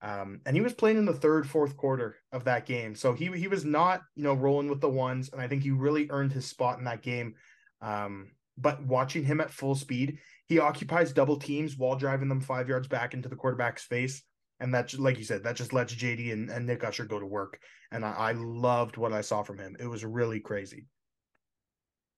Um, 0.03 0.41
and 0.45 0.55
he 0.55 0.61
was 0.61 0.75
playing 0.75 0.99
in 0.99 1.07
the 1.07 1.14
third, 1.14 1.49
fourth 1.49 1.76
quarter 1.76 2.17
of 2.31 2.45
that 2.45 2.67
game. 2.67 2.95
So 2.95 3.14
he 3.14 3.26
he 3.29 3.49
was 3.49 3.64
not, 3.64 4.03
you 4.14 4.23
know, 4.23 4.35
rolling 4.35 4.69
with 4.69 4.81
the 4.81 4.88
ones, 4.88 5.31
and 5.33 5.41
I 5.41 5.49
think 5.49 5.62
he 5.62 5.71
really 5.71 6.09
earned 6.11 6.33
his 6.33 6.47
spot 6.47 6.79
in 6.79 6.85
that 6.85 7.03
game. 7.03 7.35
Um, 7.81 8.33
but 8.59 8.85
watching 8.85 9.25
him 9.25 9.41
at 9.41 9.50
full 9.50 9.75
speed, 9.75 10.19
he 10.47 10.59
occupies 10.59 11.12
double 11.12 11.38
teams 11.38 11.76
while 11.76 11.97
driving 11.97 12.29
them 12.29 12.41
five 12.41 12.69
yards 12.69 12.87
back 12.87 13.14
into 13.14 13.29
the 13.29 13.37
quarterback's 13.37 13.85
face. 13.85 14.23
And 14.61 14.73
that, 14.75 14.97
like 14.99 15.19
you 15.19 15.25
said, 15.25 15.43
that 15.45 15.57
just 15.57 15.73
lets 15.73 15.95
JD 15.95 16.33
and, 16.33 16.50
and 16.50 16.67
Nick 16.67 16.85
Usher 16.85 17.05
go 17.05 17.19
to 17.19 17.26
work. 17.26 17.59
And 17.91 18.05
I, 18.05 18.12
I 18.12 18.33
loved 18.33 18.97
what 18.97 19.12
I 19.12 19.21
saw 19.21 19.43
from 19.43 19.59
him. 19.59 19.76
It 19.81 19.87
was 19.87 20.05
really 20.05 20.38
crazy. 20.38 20.87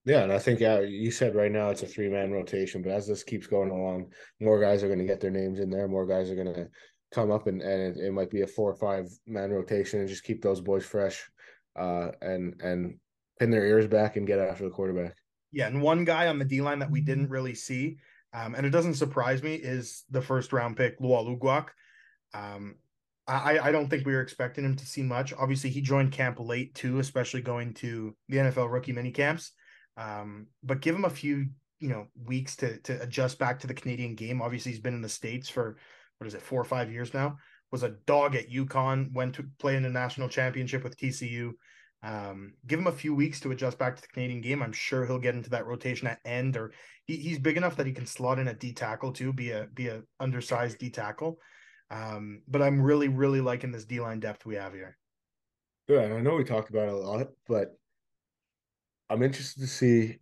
Yeah, 0.07 0.23
and 0.23 0.33
I 0.33 0.39
think 0.39 0.63
uh, 0.63 0.83
you 0.83 1.11
said 1.11 1.35
right 1.35 1.51
now 1.51 1.71
it's 1.71 1.83
a 1.83 1.87
three 1.87 2.09
man 2.09 2.31
rotation, 2.31 2.81
but 2.81 2.93
as 2.93 3.09
this 3.09 3.25
keeps 3.25 3.49
going 3.49 3.71
along, 3.71 4.13
more 4.41 4.61
guys 4.61 4.85
are 4.85 4.87
going 4.87 5.01
to 5.01 5.05
get 5.05 5.21
their 5.21 5.33
names 5.33 5.59
in 5.59 5.69
there. 5.69 5.89
More 5.89 6.07
guys 6.07 6.31
are 6.31 6.37
going 6.37 6.55
to 6.55 6.69
come 7.13 7.33
up, 7.33 7.49
and, 7.49 7.61
and 7.61 7.97
it, 7.97 8.07
it, 8.07 8.13
might 8.13 8.31
be 8.31 8.43
a 8.43 8.47
four 8.47 8.71
or 8.71 8.77
five 8.77 9.09
man 9.27 9.51
rotation, 9.51 9.99
and 9.99 10.09
just 10.09 10.23
keep 10.23 10.41
those 10.41 10.61
boys 10.61 10.87
fresh, 10.87 11.29
uh, 11.75 12.11
and 12.23 12.55
and 12.63 12.99
pin 13.41 13.51
their 13.51 13.67
ears 13.67 13.89
back 13.89 14.17
and 14.17 14.29
get 14.29 14.39
after 14.39 14.63
the 14.63 14.71
quarterback. 14.71 15.17
Yeah, 15.51 15.67
and 15.67 15.83
one 15.83 16.05
guy 16.05 16.29
on 16.29 16.39
the 16.39 16.45
D 16.45 16.63
line 16.63 16.79
that 16.79 16.91
we 16.91 17.01
didn't 17.01 17.29
really 17.29 17.57
see, 17.57 17.97
um, 18.33 18.55
and 18.55 18.65
it 18.65 18.71
doesn't 18.71 18.95
surprise 18.95 19.43
me, 19.43 19.57
is 19.57 20.05
the 20.11 20.23
first 20.23 20.53
round 20.53 20.77
pick 20.77 21.01
Lwal 21.01 21.37
Uguak. 21.37 21.71
Um, 22.33 22.77
I, 23.27 23.59
I 23.59 23.73
don't 23.73 23.91
think 23.91 24.07
we 24.07 24.15
were 24.15 24.21
expecting 24.21 24.65
him 24.65 24.77
to 24.77 24.87
see 24.87 25.03
much. 25.03 25.33
Obviously, 25.37 25.71
he 25.71 25.81
joined 25.81 26.13
camp 26.13 26.39
late 26.39 26.77
too, 26.77 27.01
especially 27.01 27.43
going 27.43 27.75
to 27.75 28.15
the 28.29 28.37
NFL 28.37 28.71
rookie 28.71 28.93
mini 28.93 29.11
camps. 29.11 29.51
Um, 29.97 30.49
but 30.63 30.81
give 30.81 30.95
him 30.95 31.05
a 31.05 31.11
few, 31.11 31.49
you 31.81 31.89
know, 31.89 32.07
weeks 32.25 32.57
to 32.57 32.79
to 32.79 33.01
adjust 33.03 33.39
back 33.39 33.59
to 33.61 33.67
the 33.67 33.75
Canadian 33.75 34.15
game. 34.15 34.43
Obviously, 34.43 34.73
he's 34.73 34.81
been 34.81 34.95
in 34.95 35.03
the 35.03 35.09
states 35.09 35.49
for 35.49 35.77
what 36.19 36.27
is 36.27 36.35
it, 36.35 36.43
four 36.43 36.61
or 36.61 36.65
five 36.65 36.91
years 36.91 37.15
now. 37.15 37.37
Was 37.73 37.83
a 37.83 37.97
dog 38.07 38.37
at 38.37 38.51
UConn. 38.51 39.13
Went 39.13 39.35
to 39.35 39.47
play 39.59 39.77
in 39.77 39.83
the 39.83 39.91
national 39.91 40.29
championship 40.29 40.85
with 40.85 40.97
TCU. 40.97 41.53
Um, 42.03 42.53
give 42.67 42.79
him 42.79 42.87
a 42.87 42.93
few 42.93 43.15
weeks 43.15 43.41
to 43.41 43.51
adjust 43.51 43.79
back 43.79 43.97
to 43.97 44.03
the 44.03 44.09
Canadian 44.09 44.41
game. 44.41 44.63
I'm 44.63 44.73
sure 44.73 45.05
he'll 45.05 45.19
get 45.19 45.35
into 45.35 45.51
that 45.51 45.67
rotation 45.67 46.07
at 46.07 46.21
end, 46.25 46.57
or 46.57 46.73
he, 47.07 47.17
he's 47.17 47.39
big 47.39 47.57
enough 47.57 47.77
that 47.77 47.87
he 47.87 47.93
can 47.93 48.07
slot 48.07 48.39
in 48.39 48.49
a 48.49 48.55
D 48.55 48.73
tackle 48.73 49.13
too, 49.13 49.33
be 49.33 49.51
a 49.51 49.67
be 49.75 49.89
a 49.89 50.03
undersized 50.21 50.79
D 50.79 50.91
tackle. 50.91 51.39
Um, 51.91 52.43
but 52.47 52.63
I'm 52.63 52.81
really 52.81 53.09
really 53.09 53.41
liking 53.41 53.73
this 53.73 53.85
D 53.85 54.01
line 54.01 54.21
depth 54.21 54.47
we 54.47 54.57
have 54.57 54.73
here. 54.73 54.97
Yeah, 55.89 56.01
and 56.01 56.15
I 56.15 56.21
know 56.21 56.35
we 56.35 56.45
talked 56.45 56.71
about 56.71 56.89
it 56.89 56.95
a 56.95 56.97
lot, 56.97 57.29
but 57.49 57.77
I'm 59.11 59.23
interested 59.23 59.61
to 59.61 59.67
see 59.67 60.19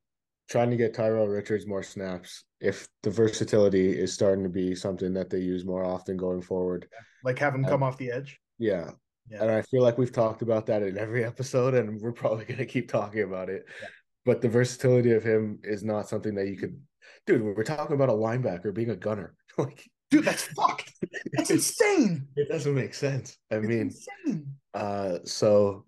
trying 0.48 0.70
to 0.70 0.76
get 0.76 0.94
Tyrell 0.94 1.26
Richards 1.26 1.66
more 1.66 1.82
snaps 1.82 2.44
if 2.60 2.88
the 3.02 3.10
versatility 3.10 3.98
is 3.98 4.12
starting 4.12 4.44
to 4.44 4.50
be 4.50 4.74
something 4.74 5.12
that 5.14 5.30
they 5.30 5.38
use 5.38 5.64
more 5.64 5.84
often 5.84 6.16
going 6.16 6.42
forward. 6.42 6.86
Like 7.22 7.38
have 7.38 7.54
him 7.54 7.64
come 7.64 7.82
off 7.82 7.96
the 7.96 8.10
edge. 8.10 8.38
Yeah. 8.58 8.90
yeah. 9.28 9.42
And 9.42 9.50
I 9.50 9.62
feel 9.62 9.82
like 9.82 9.98
we've 9.98 10.12
talked 10.12 10.42
about 10.42 10.66
that 10.66 10.82
in 10.82 10.98
every 10.98 11.24
episode 11.32 11.74
and 11.74 12.00
we're 12.00 12.12
probably 12.12 12.44
going 12.44 12.58
to 12.58 12.66
keep 12.66 12.90
talking 12.90 13.22
about 13.22 13.48
it. 13.48 13.64
Yeah. 13.80 13.88
But 14.26 14.40
the 14.40 14.48
versatility 14.48 15.12
of 15.12 15.22
him 15.22 15.58
is 15.62 15.82
not 15.82 16.08
something 16.08 16.34
that 16.34 16.48
you 16.48 16.56
could 16.56 16.78
dude, 17.26 17.42
we're 17.42 17.62
talking 17.64 17.94
about 17.94 18.08
a 18.08 18.12
linebacker 18.12 18.74
being 18.74 18.90
a 18.90 18.96
gunner. 18.96 19.34
like 19.58 19.84
dude, 20.10 20.24
that's 20.24 20.44
fucked. 20.44 20.92
That's 21.32 21.50
insane. 21.50 22.28
It 22.36 22.48
doesn't 22.48 22.74
make 22.74 22.94
sense. 22.94 23.38
I 23.50 23.56
it's 23.56 23.66
mean, 23.66 23.80
insane. 24.26 24.46
uh 24.74 25.18
so 25.24 25.84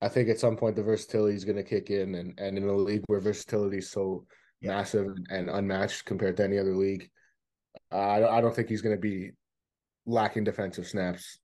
I 0.00 0.08
think 0.08 0.28
at 0.28 0.38
some 0.38 0.56
point 0.56 0.76
the 0.76 0.82
versatility 0.82 1.34
is 1.34 1.44
going 1.44 1.56
to 1.56 1.62
kick 1.62 1.90
in, 1.90 2.14
and 2.14 2.38
and 2.38 2.56
in 2.56 2.68
a 2.68 2.72
league 2.72 3.04
where 3.06 3.20
versatility 3.20 3.78
is 3.78 3.90
so 3.90 4.24
yeah. 4.60 4.70
massive 4.70 5.08
and 5.30 5.50
unmatched 5.50 6.04
compared 6.04 6.36
to 6.36 6.44
any 6.44 6.58
other 6.58 6.76
league, 6.76 7.10
I 7.90 8.24
I 8.24 8.40
don't 8.40 8.54
think 8.54 8.68
he's 8.68 8.82
going 8.82 8.96
to 8.96 9.00
be 9.00 9.30
lacking 10.06 10.44
defensive 10.44 10.86
snaps 10.86 11.38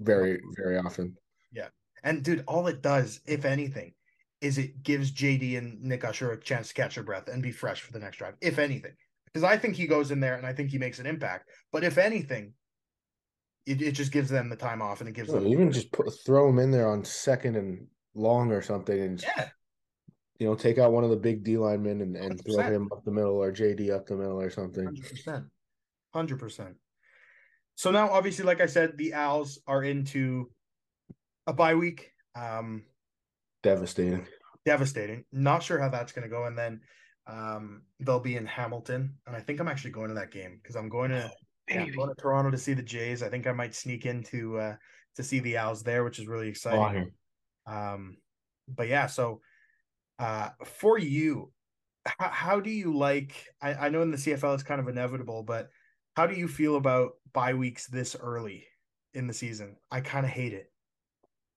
very 0.00 0.40
very 0.56 0.78
often. 0.78 1.16
Yeah, 1.52 1.68
and 2.02 2.22
dude, 2.22 2.44
all 2.48 2.66
it 2.66 2.82
does, 2.82 3.20
if 3.26 3.44
anything, 3.44 3.94
is 4.40 4.58
it 4.58 4.82
gives 4.82 5.12
JD 5.12 5.56
and 5.56 5.80
Nick 5.80 6.04
Usher 6.04 6.32
a 6.32 6.40
chance 6.40 6.68
to 6.68 6.74
catch 6.74 6.96
their 6.96 7.04
breath 7.04 7.28
and 7.28 7.42
be 7.42 7.52
fresh 7.52 7.80
for 7.80 7.92
the 7.92 8.00
next 8.00 8.18
drive, 8.18 8.34
if 8.40 8.58
anything. 8.58 8.92
Because 9.26 9.44
I 9.44 9.56
think 9.56 9.76
he 9.76 9.86
goes 9.86 10.10
in 10.10 10.20
there 10.20 10.34
and 10.34 10.44
I 10.44 10.52
think 10.52 10.70
he 10.70 10.78
makes 10.78 10.98
an 10.98 11.06
impact. 11.06 11.48
But 11.70 11.84
if 11.84 11.96
anything, 11.96 12.52
it, 13.64 13.80
it 13.80 13.92
just 13.92 14.12
gives 14.12 14.28
them 14.28 14.48
the 14.48 14.56
time 14.56 14.82
off 14.82 15.00
and 15.00 15.08
it 15.08 15.14
gives 15.14 15.30
well, 15.30 15.40
them 15.40 15.52
even 15.52 15.72
just 15.72 15.92
put 15.92 16.12
throw 16.26 16.48
them 16.48 16.58
in 16.58 16.70
there 16.70 16.90
on 16.90 17.04
second 17.04 17.56
and 17.56 17.86
long 18.14 18.52
or 18.52 18.62
something 18.62 19.00
and 19.00 19.22
yeah. 19.22 19.48
you 20.38 20.46
know 20.46 20.54
take 20.54 20.78
out 20.78 20.92
one 20.92 21.04
of 21.04 21.10
the 21.10 21.16
big 21.16 21.42
d 21.42 21.56
linemen 21.56 22.00
and, 22.00 22.16
and 22.16 22.40
throw 22.44 22.62
him 22.62 22.88
up 22.92 23.04
the 23.04 23.10
middle 23.10 23.36
or 23.36 23.52
jd 23.52 23.90
up 23.90 24.06
the 24.06 24.16
middle 24.16 24.40
or 24.40 24.50
something. 24.50 24.86
100% 25.26 25.44
100% 26.14 26.74
so 27.74 27.90
now 27.90 28.10
obviously 28.10 28.44
like 28.44 28.60
i 28.60 28.66
said 28.66 28.96
the 28.96 29.14
owls 29.14 29.60
are 29.66 29.82
into 29.82 30.50
a 31.46 31.52
bye 31.52 31.74
week. 31.74 32.10
Um 32.36 32.84
devastating. 33.62 34.26
devastating. 34.64 35.24
Not 35.32 35.62
sure 35.62 35.78
how 35.78 35.88
that's 35.88 36.12
going 36.12 36.22
to 36.22 36.28
go. 36.28 36.44
And 36.44 36.56
then 36.56 36.80
um 37.26 37.82
they'll 38.00 38.20
be 38.20 38.36
in 38.36 38.46
hamilton. 38.46 39.14
And 39.26 39.34
i 39.34 39.40
think 39.40 39.58
i'm 39.58 39.68
actually 39.68 39.92
going 39.92 40.08
to 40.08 40.14
that 40.14 40.30
game 40.30 40.60
because 40.62 40.76
i'm 40.76 40.88
going 40.88 41.10
to 41.10 41.30
yeah, 41.68 41.88
going 41.90 42.08
to 42.08 42.14
Toronto 42.14 42.50
to 42.50 42.58
see 42.58 42.74
the 42.74 42.82
Jays. 42.82 43.22
I 43.22 43.28
think 43.28 43.46
I 43.46 43.52
might 43.52 43.74
sneak 43.74 44.06
into 44.06 44.58
uh, 44.58 44.76
to 45.16 45.22
see 45.22 45.40
the 45.40 45.58
Owls 45.58 45.82
there, 45.82 46.04
which 46.04 46.18
is 46.18 46.26
really 46.26 46.48
exciting. 46.48 47.12
Um, 47.66 48.18
but 48.68 48.88
yeah, 48.88 49.06
so 49.06 49.40
uh, 50.18 50.50
for 50.64 50.98
you, 50.98 51.52
how, 52.04 52.28
how 52.28 52.60
do 52.60 52.70
you 52.70 52.96
like? 52.96 53.32
I, 53.60 53.74
I 53.74 53.88
know 53.88 54.02
in 54.02 54.10
the 54.10 54.16
CFL 54.16 54.54
it's 54.54 54.62
kind 54.62 54.80
of 54.80 54.88
inevitable, 54.88 55.42
but 55.42 55.68
how 56.16 56.26
do 56.26 56.34
you 56.34 56.48
feel 56.48 56.76
about 56.76 57.12
bye 57.32 57.54
weeks 57.54 57.86
this 57.86 58.16
early 58.18 58.66
in 59.14 59.26
the 59.26 59.34
season? 59.34 59.76
I 59.90 60.00
kind 60.00 60.26
of 60.26 60.32
hate 60.32 60.52
it. 60.52 60.70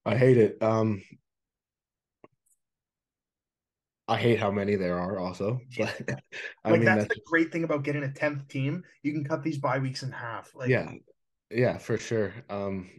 I 0.05 0.15
hate 0.15 0.37
it. 0.37 0.61
Um, 0.61 1.01
I 4.07 4.17
hate 4.17 4.39
how 4.39 4.51
many 4.51 4.75
there 4.75 4.99
are 4.99 5.19
also, 5.19 5.59
but 5.77 6.21
I 6.63 6.69
like 6.69 6.79
mean 6.79 6.85
that's, 6.85 7.03
that's, 7.03 7.15
the 7.15 7.21
great 7.25 7.51
thing 7.51 7.63
about 7.63 7.83
getting 7.83 8.03
a 8.03 8.11
tenth 8.11 8.47
team. 8.47 8.83
You 9.01 9.13
can 9.13 9.23
cut 9.23 9.43
these 9.43 9.57
bye 9.57 9.79
weeks 9.79 10.03
in 10.03 10.11
half. 10.11 10.53
Like 10.55 10.69
yeah, 10.69 10.91
yeah, 11.49 11.77
for 11.77 11.97
sure. 11.97 12.33
Um, 12.49 12.89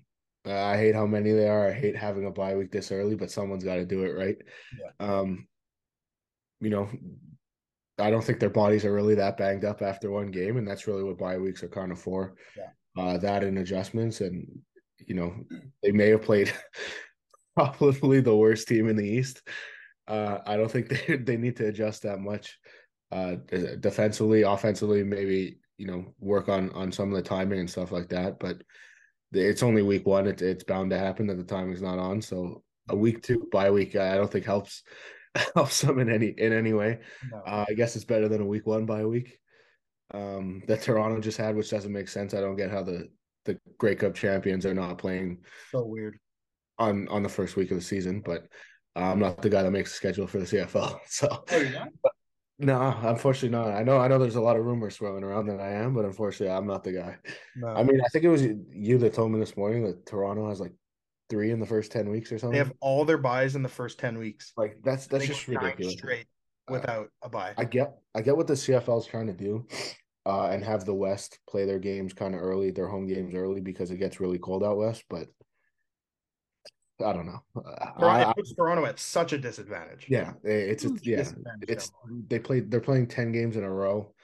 I 0.47 0.77
hate 0.77 0.95
how 0.95 1.07
many 1.07 1.33
they 1.33 1.49
are. 1.49 1.69
I 1.69 1.73
hate 1.73 1.97
having 1.97 2.27
a 2.27 2.31
bye 2.31 2.57
week 2.57 2.71
this 2.71 2.93
early, 2.93 3.17
but 3.17 3.31
someone's 3.31 3.65
got 3.65 3.77
to 3.77 3.85
do 3.85 4.05
it, 4.05 4.13
right? 4.13 4.37
Yeah. 4.79 5.07
Um, 5.07 5.49
you 6.61 6.71
know, 6.71 6.89
I 7.99 8.11
don't 8.11 8.23
think 8.23 8.41
their 8.41 8.51
bodies 8.51 8.85
are 8.85 8.93
really 8.93 9.15
that 9.17 9.37
banged 9.37 9.65
up 9.65 9.83
after 9.83 10.11
one 10.11 10.31
game, 10.31 10.57
and 10.57 10.67
that's 10.67 10.87
really 10.87 11.03
what 11.03 11.19
bye 11.19 11.39
weeks 11.39 11.63
are 11.63 11.69
kind 11.69 11.93
of 11.93 11.99
for. 11.99 12.37
Yeah. 12.57 13.03
Uh, 13.03 13.19
that 13.19 13.45
and 13.45 13.59
adjustments, 13.59 14.21
and 14.21 14.47
you 15.07 15.15
know, 15.15 15.35
they 15.83 15.93
may 15.93 16.09
have 16.11 16.23
played 16.23 16.53
probably 17.57 18.21
the 18.21 18.37
worst 18.37 18.69
team 18.69 18.89
in 18.89 18.97
the 18.97 19.07
East 19.07 19.43
uh, 20.09 20.39
I 20.47 20.57
don't 20.57 20.71
think 20.71 20.89
they 21.07 21.17
they 21.17 21.37
need 21.37 21.57
to 21.57 21.67
adjust 21.67 22.03
that 22.03 22.21
much. 22.21 22.59
Uh, 23.13 23.37
defensively, 23.81 24.43
offensively, 24.43 25.03
maybe 25.03 25.59
you 25.79 25.87
know 25.87 26.15
work 26.19 26.49
on 26.49 26.71
on 26.71 26.91
some 26.93 27.11
of 27.11 27.17
the 27.17 27.29
timing 27.29 27.61
and 27.61 27.71
stuff 27.71 27.93
like 27.93 28.09
that. 28.11 28.39
But 28.39 28.63
it's 29.33 29.63
only 29.63 29.83
week 29.83 30.07
one; 30.07 30.27
it's 30.27 30.43
it's 30.43 30.65
bound 30.65 30.91
to 30.91 30.99
happen 30.99 31.27
that 31.29 31.37
the 31.37 31.45
timing's 31.45 31.83
not 31.83 31.99
on. 31.99 32.23
So 32.23 32.63
a 32.89 32.97
week 32.97 33.23
two 33.23 33.49
bye 33.53 33.71
week, 33.71 33.97
I 33.97 34.17
don't 34.17 34.31
think 34.31 34.45
helps 34.45 34.83
helps 35.55 35.81
them 35.81 35.99
in 35.99 36.11
any 36.11 36.29
in 36.29 36.53
any 36.53 36.73
way. 36.73 37.01
No. 37.31 37.39
Uh, 37.47 37.65
I 37.69 37.75
guess 37.75 37.97
it's 37.97 38.05
better 38.05 38.29
than 38.29 38.41
a 38.43 38.47
week 38.47 38.67
one 38.67 38.87
by 38.87 39.05
week 39.05 39.39
um, 40.15 40.63
that 40.69 40.83
Toronto 40.83 41.21
just 41.21 41.39
had, 41.39 41.57
which 41.57 41.71
doesn't 41.71 41.93
make 41.93 42.09
sense. 42.09 42.35
I 42.35 42.41
don't 42.41 42.57
get 42.57 42.71
how 42.71 42.83
the 42.83 43.09
the 43.45 43.59
Grey 43.79 43.95
Cup 43.95 44.15
champions 44.15 44.67
are 44.67 44.75
not 44.75 44.99
playing 44.99 45.39
so 45.71 45.85
weird. 45.85 46.19
on 46.79 47.09
on 47.09 47.23
the 47.23 47.29
first 47.29 47.57
week 47.57 47.71
of 47.71 47.77
the 47.77 47.83
season, 47.83 48.21
but 48.21 48.47
I'm 48.95 49.19
not 49.19 49.43
the 49.43 49.51
guy 49.51 49.63
that 49.63 49.71
makes 49.71 49.91
the 49.91 49.97
schedule 49.97 50.27
for 50.27 50.39
the 50.39 50.47
CFL. 50.47 50.99
So 51.07 51.45
Oh? 51.51 52.11
No, 52.59 52.97
unfortunately 53.03 53.51
not. 53.57 53.69
I 53.75 53.83
know 53.83 53.99
I 53.99 54.09
know 54.09 54.19
there's 54.19 54.37
a 54.37 54.41
lot 54.41 54.57
of 54.57 54.65
rumors 54.65 54.97
swirling 54.97 55.25
around 55.25 55.47
that 55.47 55.61
I 55.61 55.73
am, 55.73 55.95
but 55.95 56.05
unfortunately 56.05 56.55
I'm 56.55 56.67
not 56.67 56.85
the 56.85 56.93
guy. 56.93 57.17
No. 57.57 57.69
I 57.69 57.83
mean, 57.83 58.01
I 58.05 58.09
think 58.09 58.25
it 58.25 58.29
was 58.29 58.43
you 58.43 58.99
that 58.99 59.15
told 59.15 59.33
me 59.33 59.39
this 59.39 59.57
morning 59.57 59.85
that 59.85 60.07
Toronto 60.07 60.49
has 60.49 60.61
like 60.61 60.73
three 61.29 61.51
in 61.51 61.61
the 61.61 61.67
first 61.67 61.91
ten 61.93 62.09
weeks 62.11 62.31
or 62.33 62.39
something. 62.39 62.53
they 62.53 62.59
have 62.59 62.73
all 62.81 63.05
their 63.05 63.19
buys 63.19 63.57
in 63.57 63.63
the 63.63 63.69
first 63.69 63.99
10 63.99 64.17
weeks. 64.19 64.53
like 64.57 64.79
that's 64.85 65.07
that's 65.07 65.25
They 65.25 65.29
just 65.29 65.49
ridiculous. 65.49 65.95
straight 65.95 66.27
Uh, 66.69 66.73
without 66.73 67.09
a 67.23 67.29
buy. 67.29 67.53
I 67.59 67.65
get 67.65 67.95
I 68.15 68.23
get 68.23 68.37
what 68.37 68.47
the 68.47 68.55
CFL 68.55 69.01
is 69.01 69.07
trying 69.07 69.27
to 69.27 69.33
do, 69.33 69.67
uh, 70.25 70.47
and 70.47 70.65
have 70.65 70.85
the 70.85 70.95
West 70.95 71.39
play 71.49 71.65
their 71.67 71.79
games 71.79 72.13
kind 72.13 72.35
of 72.35 72.41
early, 72.41 72.71
their 72.71 72.89
home 72.89 73.07
games 73.07 73.35
early 73.35 73.61
because 73.61 73.91
it 73.91 73.99
gets 73.99 74.21
really 74.21 74.39
cold 74.39 74.63
out 74.65 74.77
west. 74.79 75.05
But 75.11 75.29
I 77.05 77.13
don't 77.13 77.27
know. 77.27 77.41
Uh, 77.57 77.93
Toronto, 77.99 78.07
I- 78.07 78.31
it 78.31 78.37
puts 78.37 78.55
Toronto 78.55 78.85
at 78.87 78.99
such 78.99 79.33
a 79.33 79.39
disadvantage. 79.39 80.07
yeah, 80.09 80.33
it's 80.43 80.85
a, 80.85 80.91
yeah, 81.03 81.25
it's 81.69 81.91
they 82.29 82.39
play 82.39 82.61
they're 82.61 82.81
playing 82.81 83.09
ten 83.09 83.33
games 83.33 83.57
in 83.57 83.65
a 83.65 83.71
row. 83.71 84.15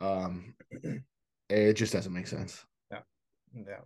Um, 0.00 0.54
it 1.50 1.74
just 1.74 1.92
doesn't 1.92 2.12
make 2.12 2.26
sense. 2.26 2.64
Yeah, 2.90 3.00
yeah. 3.54 3.80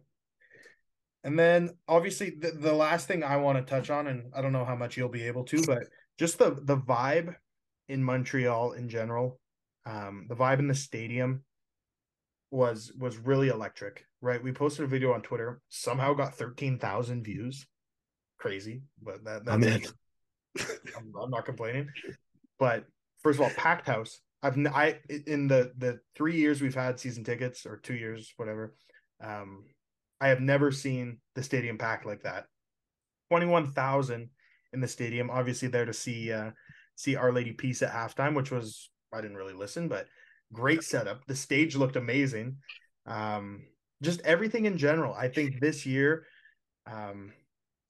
And 1.25 1.37
then 1.37 1.71
obviously 1.89 2.31
the, 2.31 2.53
the 2.53 2.73
last 2.73 3.09
thing 3.09 3.25
I 3.25 3.37
want 3.39 3.59
to 3.59 3.65
touch 3.69 3.91
on, 3.91 4.07
and 4.07 4.33
I 4.33 4.43
don't 4.43 4.53
know 4.53 4.65
how 4.65 4.77
much 4.77 4.97
you'll 4.97 5.09
be 5.09 5.25
able 5.25 5.43
to, 5.47 5.63
but 5.67 5.85
just 6.19 6.39
the 6.39 6.57
the 6.63 6.77
vibe 6.77 7.35
in 7.89 8.05
Montreal 8.05 8.73
in 8.73 8.89
general, 8.89 9.41
um, 9.87 10.27
the 10.29 10.37
vibe 10.37 10.61
in 10.61 10.69
the 10.69 10.75
stadium 10.75 11.43
was 12.53 12.93
was 12.97 13.17
really 13.17 13.49
electric, 13.49 14.07
right? 14.21 14.41
We 14.41 14.53
posted 14.53 14.85
a 14.85 14.89
video 14.89 15.13
on 15.15 15.23
Twitter, 15.23 15.61
somehow 15.69 16.15
got 16.15 16.37
thirteen 16.37 16.79
thousand 16.79 17.25
views. 17.25 17.67
Crazy, 18.39 18.83
but 19.03 19.25
that 19.25 19.45
that's 19.45 19.55
I'm 19.55 19.63
in. 19.65 19.83
I'm, 20.97 21.13
I'm 21.21 21.31
not 21.31 21.45
complaining. 21.45 21.89
But 22.59 22.85
first 23.23 23.39
of 23.39 23.45
all, 23.45 23.51
packed 23.51 23.87
house. 23.87 24.21
I've 24.43 24.59
I 24.67 25.01
in 25.27 25.49
the 25.49 25.73
the 25.79 26.01
three 26.15 26.37
years 26.37 26.61
we've 26.61 26.75
had 26.75 27.01
season 27.01 27.25
tickets 27.25 27.67
or 27.67 27.79
two 27.79 27.95
years, 27.95 28.33
whatever. 28.37 28.75
Um, 29.23 29.65
I 30.21 30.29
have 30.29 30.41
never 30.41 30.71
seen 30.71 31.19
the 31.35 31.43
stadium 31.43 31.79
packed 31.79 32.07
like 32.07 32.23
that. 32.23 32.47
Twenty 33.31 33.47
one 33.47 33.73
thousand 33.73 34.31
in 34.73 34.81
the 34.81 34.89
stadium. 34.89 35.31
Obviously, 35.31 35.69
there 35.69 35.87
to 35.87 35.93
see 35.93 36.33
uh 36.33 36.51
see 36.97 37.17
Our 37.17 37.33
Lady 37.33 37.53
Peace 37.53 37.83
at 37.83 37.93
halftime, 37.93 38.35
which 38.35 38.51
was 38.51 38.91
I 39.13 39.21
didn't 39.21 39.37
really 39.37 39.55
listen, 39.55 39.89
but 39.89 40.07
great 40.53 40.83
setup. 40.83 41.25
The 41.27 41.37
stage 41.37 41.77
looked 41.77 41.97
amazing. 41.97 42.59
Um, 43.07 43.67
just 44.03 44.21
everything 44.21 44.67
in 44.67 44.77
general. 44.79 45.15
I 45.15 45.29
think 45.29 45.61
this 45.61 45.87
year, 45.87 46.27
um, 46.87 47.33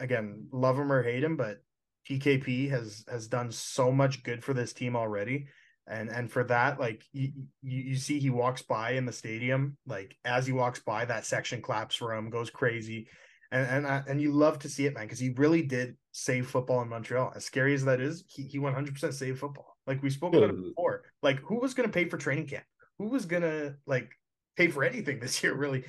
again, 0.00 0.48
love 0.52 0.78
him 0.78 0.92
or 0.92 1.02
hate 1.02 1.24
him, 1.24 1.36
but 1.36 1.62
PKP 2.08 2.70
has 2.70 3.04
has 3.08 3.26
done 3.28 3.50
so 3.50 3.90
much 3.90 4.22
good 4.22 4.44
for 4.44 4.54
this 4.54 4.72
team 4.72 4.96
already. 4.96 5.48
And 5.88 6.08
and 6.08 6.30
for 6.30 6.44
that, 6.44 6.80
like 6.80 7.04
you, 7.12 7.32
you 7.62 7.80
you 7.90 7.96
see 7.96 8.18
he 8.18 8.30
walks 8.30 8.62
by 8.62 8.92
in 8.92 9.06
the 9.06 9.12
stadium, 9.12 9.76
like 9.86 10.16
as 10.24 10.46
he 10.46 10.52
walks 10.52 10.80
by, 10.80 11.04
that 11.04 11.26
section 11.26 11.62
claps 11.62 11.94
for 11.96 12.12
him, 12.14 12.30
goes 12.30 12.50
crazy. 12.50 13.08
And 13.52 13.66
and 13.68 13.86
I- 13.86 14.02
and 14.08 14.20
you 14.20 14.32
love 14.32 14.58
to 14.60 14.68
see 14.68 14.86
it, 14.86 14.94
man, 14.94 15.04
because 15.04 15.20
he 15.20 15.30
really 15.30 15.62
did 15.62 15.96
save 16.12 16.48
football 16.48 16.82
in 16.82 16.88
Montreal. 16.88 17.32
As 17.36 17.44
scary 17.44 17.74
as 17.74 17.84
that 17.84 18.00
is, 18.00 18.24
he, 18.28 18.42
he 18.44 18.58
100% 18.58 19.14
saved 19.14 19.38
football. 19.38 19.76
Like 19.86 20.02
we 20.02 20.10
spoke 20.10 20.34
about 20.34 20.50
it 20.50 20.56
before. 20.60 21.04
Like 21.22 21.38
who 21.40 21.60
was 21.60 21.74
going 21.74 21.88
to 21.88 21.92
pay 21.92 22.08
for 22.08 22.16
training 22.18 22.48
camp? 22.48 22.64
Who 22.98 23.08
was 23.08 23.24
going 23.26 23.42
to 23.42 23.76
like 23.86 24.10
pay 24.56 24.68
for 24.68 24.82
anything 24.82 25.20
this 25.20 25.42
year? 25.44 25.54
Really, 25.54 25.84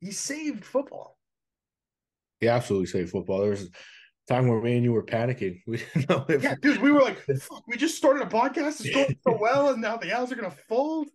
he 0.00 0.12
saved 0.12 0.64
football. 0.64 1.17
He 2.40 2.48
absolutely 2.48 2.86
saved 2.86 3.10
football. 3.10 3.40
There 3.40 3.50
was 3.50 3.64
a 3.64 3.68
time 4.32 4.48
where 4.48 4.60
me 4.60 4.76
and 4.76 4.84
you 4.84 4.92
were 4.92 5.04
panicking. 5.04 5.60
We 5.66 5.78
didn't 5.78 6.08
know 6.08 6.24
if 6.28 6.42
Yeah, 6.42 6.54
dude, 6.60 6.80
we 6.80 6.92
were 6.92 7.02
like, 7.02 7.18
Fuck, 7.40 7.66
we 7.66 7.76
just 7.76 7.96
started 7.96 8.22
a 8.22 8.30
podcast. 8.30 8.80
It's 8.80 8.90
going 8.90 9.16
so 9.26 9.36
well, 9.40 9.70
and 9.70 9.82
now 9.82 9.96
the 9.96 10.12
Owls 10.12 10.32
are 10.32 10.36
going 10.36 10.50
to 10.50 10.56
fold. 10.68 11.08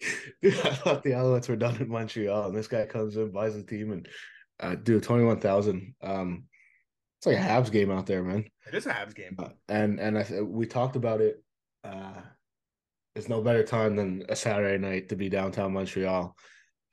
Dude, 0.42 0.54
I 0.54 0.70
thought 0.70 1.02
the 1.02 1.10
Alouettes 1.10 1.48
were 1.48 1.56
done 1.56 1.76
in 1.76 1.90
Montreal, 1.90 2.46
and 2.46 2.56
this 2.56 2.68
guy 2.68 2.86
comes 2.86 3.18
in, 3.18 3.32
buys 3.32 3.54
the 3.54 3.62
team, 3.62 3.92
and 3.92 4.08
uh, 4.58 4.74
dude, 4.74 5.02
twenty 5.02 5.24
one 5.24 5.40
thousand. 5.40 5.94
Um, 6.02 6.44
it's 7.18 7.26
like 7.26 7.36
a 7.36 7.40
Habs 7.40 7.70
game 7.70 7.90
out 7.90 8.06
there, 8.06 8.22
man. 8.22 8.46
It 8.66 8.74
is 8.74 8.86
a 8.86 8.92
Habs 8.92 9.14
game. 9.14 9.36
Uh, 9.38 9.50
and 9.68 10.00
and 10.00 10.16
I 10.16 10.40
we 10.40 10.64
talked 10.64 10.96
about 10.96 11.20
it. 11.20 11.42
Uh, 11.84 12.14
there's 13.14 13.28
no 13.28 13.42
better 13.42 13.62
time 13.62 13.94
than 13.94 14.24
a 14.30 14.36
Saturday 14.36 14.78
night 14.78 15.10
to 15.10 15.16
be 15.16 15.28
downtown 15.28 15.74
Montreal, 15.74 16.34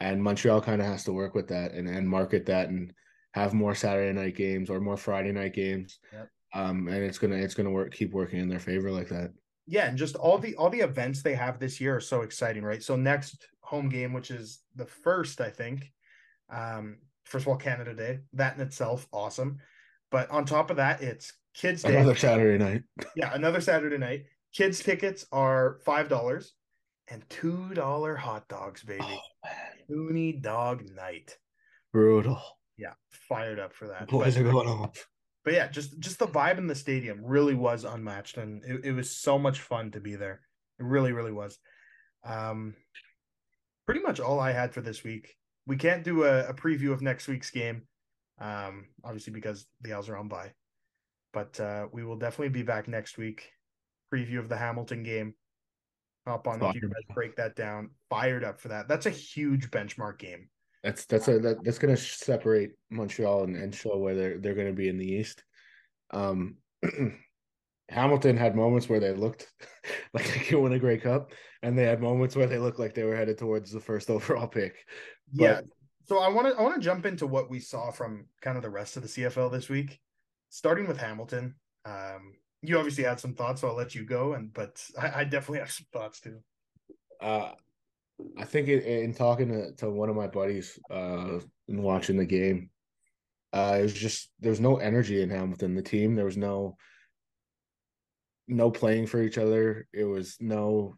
and 0.02 0.22
Montreal 0.22 0.60
kind 0.60 0.82
of 0.82 0.88
has 0.88 1.06
to 1.06 1.14
work 1.14 1.34
with 1.34 1.48
that 1.48 1.72
and 1.72 1.88
and 1.88 2.10
market 2.10 2.48
that 2.48 2.68
and 2.68 2.92
have 3.38 3.54
more 3.54 3.76
Saturday 3.76 4.14
night 4.14 4.36
games 4.36 4.70
or 4.70 4.80
more 4.80 4.98
Friday 4.98 5.32
night 5.32 5.54
games. 5.54 6.00
Yep. 6.14 6.30
Um, 6.54 6.88
and 6.88 7.04
it's 7.04 7.18
gonna 7.18 7.36
it's 7.36 7.54
gonna 7.54 7.72
work 7.72 7.94
keep 7.94 8.12
working 8.14 8.40
in 8.40 8.50
their 8.50 8.60
favor 8.60 8.92
like 8.92 9.10
that. 9.10 9.32
yeah, 9.68 9.88
and 9.88 9.98
just 9.98 10.16
all 10.16 10.38
the 10.38 10.56
all 10.56 10.70
the 10.70 10.80
events 10.80 11.22
they 11.22 11.36
have 11.36 11.60
this 11.60 11.80
year 11.82 11.98
are 11.98 12.02
so 12.02 12.22
exciting, 12.22 12.64
right? 12.64 12.82
So 12.82 12.96
next 12.96 13.48
home 13.62 13.90
game, 13.90 14.14
which 14.14 14.32
is 14.32 14.60
the 14.76 14.86
first, 14.86 15.42
I 15.42 15.50
think. 15.50 15.92
Um, 16.50 16.98
first 17.26 17.44
of 17.44 17.50
all, 17.50 17.58
Canada 17.58 17.94
Day. 17.94 18.20
That 18.34 18.56
in 18.56 18.62
itself, 18.62 19.08
awesome. 19.12 19.58
But 20.10 20.30
on 20.32 20.46
top 20.46 20.70
of 20.72 20.78
that, 20.78 21.02
it's 21.02 21.34
Kids 21.54 21.84
Day. 21.84 21.96
Another 21.98 22.16
Saturday 22.16 22.64
night. 22.64 22.84
Yeah, 23.16 23.34
another 23.34 23.60
Saturday 23.62 23.98
night. 23.98 24.24
Kids 24.54 24.80
tickets 24.82 25.26
are 25.34 25.80
five 25.84 26.08
dollars 26.08 26.54
and 27.10 27.24
two 27.30 27.74
dollar 27.74 28.16
hot 28.16 28.48
dogs, 28.48 28.84
baby. 28.84 29.04
Oh 29.04 29.20
man, 29.44 29.54
Toonie 29.90 30.42
dog 30.42 30.86
night. 30.96 31.38
brutal. 31.92 32.42
Yeah, 32.78 32.94
fired 33.10 33.60
up 33.60 33.74
for 33.74 33.88
that. 33.88 34.08
Boys 34.08 34.36
But- 34.36 34.46
are 34.46 34.52
going 34.52 34.68
off. 34.68 35.08
but 35.44 35.54
yeah, 35.54 35.68
just 35.68 36.00
just 36.00 36.20
the 36.20 36.28
vibe 36.28 36.58
in 36.58 36.68
the 36.68 36.76
stadium 36.76 37.24
really 37.26 37.56
was 37.56 37.84
unmatched, 37.84 38.38
and 38.38 38.64
it, 38.64 38.86
it 38.86 38.92
was 38.92 39.10
so 39.12 39.40
much 39.40 39.62
fun 39.62 39.92
to 39.92 40.00
be 40.00 40.16
there. 40.16 40.42
It 40.80 40.84
really, 40.86 41.12
really 41.12 41.32
was. 41.32 41.58
Um, 42.24 42.76
pretty 43.86 44.02
much 44.02 44.20
all 44.20 44.40
I 44.40 44.52
had 44.52 44.74
for 44.74 44.82
this 44.82 45.04
week. 45.04 45.36
We 45.66 45.76
can't 45.78 46.04
do 46.04 46.24
a, 46.24 46.50
a 46.50 46.54
preview 46.54 46.92
of 46.92 47.02
next 47.02 47.28
week's 47.28 47.50
game, 47.50 47.84
um, 48.40 48.88
obviously 49.04 49.34
because 49.34 49.66
the 49.82 49.94
Owls 49.94 50.08
are 50.10 50.18
on 50.18 50.28
by. 50.28 50.54
But 51.34 51.60
uh, 51.60 51.88
we 51.92 52.04
will 52.04 52.16
definitely 52.18 52.50
be 52.50 52.64
back 52.64 52.88
next 52.88 53.18
week. 53.18 53.50
Preview 54.14 54.40
of 54.40 54.50
the 54.50 54.58
Hamilton 54.58 55.04
game. 55.04 55.34
Hop 56.26 56.48
on 56.48 56.56
you 56.56 56.60
Fired 56.60 56.82
guys, 56.82 57.16
break 57.16 57.36
that 57.38 57.56
down. 57.56 57.92
Fired 58.10 58.44
up 58.44 58.60
for 58.60 58.68
that. 58.70 58.88
That's 58.88 59.06
a 59.06 59.10
huge 59.12 59.72
benchmark 59.72 60.18
game. 60.20 60.50
That's 60.84 61.06
that's 61.06 61.28
a 61.28 61.40
that, 61.40 61.64
that's 61.64 61.80
gonna 61.80 61.98
separate 61.98 62.72
Montreal 62.90 63.44
and, 63.44 63.56
and 63.56 63.74
show 63.74 63.98
where 63.98 64.16
they're 64.16 64.38
they're 64.40 64.56
gonna 64.56 64.74
be 64.74 64.90
in 64.90 64.98
the 64.98 65.08
East. 65.08 65.44
Um, 66.12 66.58
Hamilton 67.90 68.36
had 68.38 68.56
moments 68.56 68.90
where 68.90 69.00
they 69.00 69.14
looked 69.14 69.52
like 70.14 70.26
they 70.34 70.40
could 70.40 70.60
win 70.60 70.74
a 70.74 70.80
Grey 70.80 70.98
Cup, 70.98 71.32
and 71.64 71.78
they 71.78 71.84
had 71.84 72.02
moments 72.02 72.36
where 72.36 72.48
they 72.48 72.60
looked 72.60 72.80
like 72.80 72.94
they 72.94 73.04
were 73.04 73.16
headed 73.16 73.38
towards 73.38 73.72
the 73.72 73.80
first 73.80 74.10
overall 74.10 74.48
pick. 74.48 74.86
Yeah. 75.34 75.62
So 76.06 76.20
I 76.20 76.30
want 76.30 76.48
to 76.48 76.54
I 76.58 76.62
want 76.62 76.76
to 76.76 76.82
jump 76.82 77.06
into 77.06 77.28
what 77.28 77.50
we 77.50 77.60
saw 77.60 77.92
from 77.92 78.28
kind 78.42 78.56
of 78.56 78.64
the 78.64 78.70
rest 78.70 78.96
of 78.96 79.04
the 79.04 79.10
CFL 79.10 79.52
this 79.52 79.68
week, 79.68 80.00
starting 80.50 80.88
with 80.88 80.98
Hamilton. 80.98 81.56
Um, 81.86 82.34
you 82.62 82.78
obviously 82.78 83.04
had 83.04 83.20
some 83.20 83.34
thoughts, 83.34 83.62
so 83.62 83.68
I'll 83.68 83.76
let 83.76 83.94
you 83.94 84.06
go. 84.06 84.34
And 84.34 84.54
but 84.54 84.82
I, 85.00 85.22
I 85.22 85.24
definitely 85.26 85.60
have 85.60 85.72
some 85.72 85.88
thoughts 85.92 86.22
too. 86.22 86.40
Uh, 87.20 87.52
I 88.38 88.46
think 88.46 88.68
in, 88.68 88.82
in 88.82 89.14
talking 89.14 89.50
to, 89.50 89.72
to 89.78 89.90
one 89.90 90.10
of 90.10 90.16
my 90.16 90.28
buddies 90.28 90.80
uh, 90.90 91.40
and 91.68 91.84
watching 91.84 92.18
the 92.18 92.26
game, 92.26 92.70
uh, 93.54 93.78
it 93.80 93.84
was 93.84 93.94
just 93.94 94.30
there 94.40 94.50
was 94.50 94.60
no 94.60 94.78
energy 94.78 95.22
in 95.22 95.30
Hamilton. 95.30 95.76
The 95.76 95.82
team 95.82 96.16
there 96.16 96.26
was 96.26 96.38
no 96.38 96.78
no 98.48 98.72
playing 98.72 99.08
for 99.08 99.22
each 99.22 99.38
other. 99.38 99.88
It 99.94 100.04
was 100.04 100.38
no. 100.40 100.98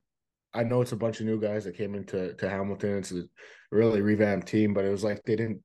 I 0.54 0.64
know 0.64 0.82
it's 0.82 0.94
a 0.94 0.98
bunch 0.98 1.20
of 1.20 1.28
new 1.28 1.40
guys 1.40 1.66
that 1.66 1.78
came 1.78 1.94
into 1.94 2.34
to 2.34 2.50
Hamilton. 2.50 2.98
It's 2.98 3.12
a 3.12 3.24
really 3.72 4.02
revamped 4.02 4.48
team, 4.48 4.74
but 4.74 4.86
it 4.86 4.90
was 4.90 5.04
like 5.04 5.24
they 5.24 5.36
didn't. 5.36 5.62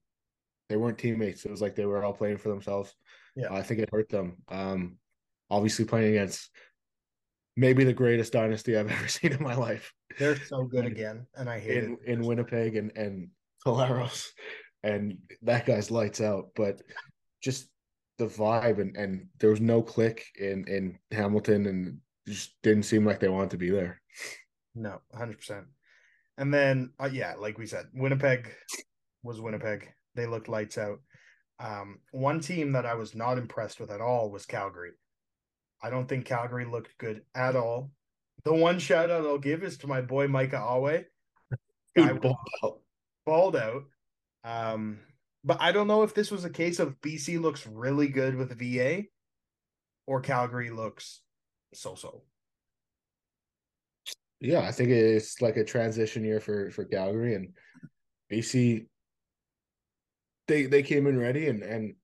They 0.68 0.76
weren't 0.76 0.98
teammates. 0.98 1.44
It 1.44 1.50
was 1.50 1.62
like 1.62 1.74
they 1.74 1.86
were 1.86 2.04
all 2.04 2.12
playing 2.12 2.38
for 2.38 2.48
themselves. 2.48 2.94
Yeah. 3.36 3.52
I 3.52 3.62
think 3.62 3.80
it 3.80 3.90
hurt 3.92 4.08
them. 4.08 4.36
Um, 4.48 4.96
obviously 5.50 5.84
playing 5.84 6.16
against 6.16 6.50
maybe 7.56 7.84
the 7.84 7.92
greatest 7.92 8.32
dynasty 8.32 8.76
I've 8.76 8.90
ever 8.90 9.08
seen 9.08 9.32
in 9.32 9.42
my 9.42 9.54
life 9.54 9.92
They're 10.18 10.36
so 10.36 10.64
good 10.64 10.86
again, 10.86 11.26
and 11.34 11.48
I 11.48 11.58
hate 11.58 11.84
in 11.84 11.92
it. 11.92 11.98
in 12.06 12.24
Winnipeg 12.24 12.76
and 12.76 12.92
and 12.96 13.28
Collaros, 13.66 14.28
and 14.82 15.18
that 15.42 15.66
guy's 15.66 15.90
lights 15.90 16.20
out. 16.20 16.50
But 16.54 16.82
just 17.42 17.68
the 18.18 18.26
vibe 18.26 18.80
and 18.80 18.96
and 18.96 19.26
there 19.40 19.50
was 19.50 19.60
no 19.60 19.82
click 19.82 20.24
in 20.38 20.64
in 20.68 20.98
Hamilton, 21.10 21.66
and 21.66 21.98
just 22.26 22.54
didn't 22.62 22.84
seem 22.84 23.04
like 23.04 23.20
they 23.20 23.28
wanted 23.28 23.50
to 23.50 23.56
be 23.58 23.70
there. 23.70 24.00
No, 24.74 25.00
hundred 25.14 25.38
percent. 25.38 25.66
And 26.38 26.52
then 26.52 26.92
uh, 27.00 27.08
yeah, 27.12 27.34
like 27.38 27.58
we 27.58 27.66
said, 27.66 27.86
Winnipeg 27.94 28.50
was 29.22 29.40
Winnipeg. 29.40 29.88
They 30.14 30.26
looked 30.26 30.48
lights 30.48 30.78
out. 30.78 31.00
Um, 31.60 32.00
one 32.12 32.40
team 32.40 32.72
that 32.72 32.86
I 32.86 32.94
was 32.94 33.14
not 33.14 33.38
impressed 33.38 33.80
with 33.80 33.90
at 33.90 34.00
all 34.00 34.30
was 34.30 34.44
Calgary. 34.46 34.92
I 35.84 35.90
don't 35.90 36.08
think 36.08 36.24
Calgary 36.24 36.64
looked 36.64 36.96
good 36.96 37.20
at 37.34 37.56
all. 37.56 37.90
The 38.44 38.54
one 38.54 38.78
shout 38.78 39.10
out 39.10 39.26
I'll 39.26 39.36
give 39.36 39.62
is 39.62 39.76
to 39.78 39.86
my 39.86 40.00
boy 40.00 40.28
Micah 40.28 40.56
Alway. 40.56 41.04
Guy 41.94 42.12
balled 42.14 42.36
out. 42.62 42.80
Balled 43.26 43.56
out. 43.56 43.82
Um, 44.44 45.00
but 45.44 45.58
I 45.60 45.72
don't 45.72 45.86
know 45.86 46.02
if 46.02 46.14
this 46.14 46.30
was 46.30 46.46
a 46.46 46.50
case 46.50 46.78
of 46.78 46.98
BC 47.02 47.38
looks 47.38 47.66
really 47.66 48.08
good 48.08 48.34
with 48.34 48.58
VA 48.58 49.04
or 50.06 50.22
Calgary 50.22 50.70
looks 50.70 51.20
so 51.74 51.94
so. 51.96 52.22
Yeah, 54.40 54.60
I 54.60 54.72
think 54.72 54.88
it's 54.88 55.42
like 55.42 55.58
a 55.58 55.64
transition 55.64 56.24
year 56.24 56.40
for 56.40 56.70
for 56.70 56.86
Calgary 56.86 57.34
and 57.34 57.52
BC. 58.32 58.86
They 60.48 60.64
they 60.64 60.82
came 60.82 61.06
in 61.06 61.18
ready 61.18 61.48
and 61.48 61.62
and 61.62 61.94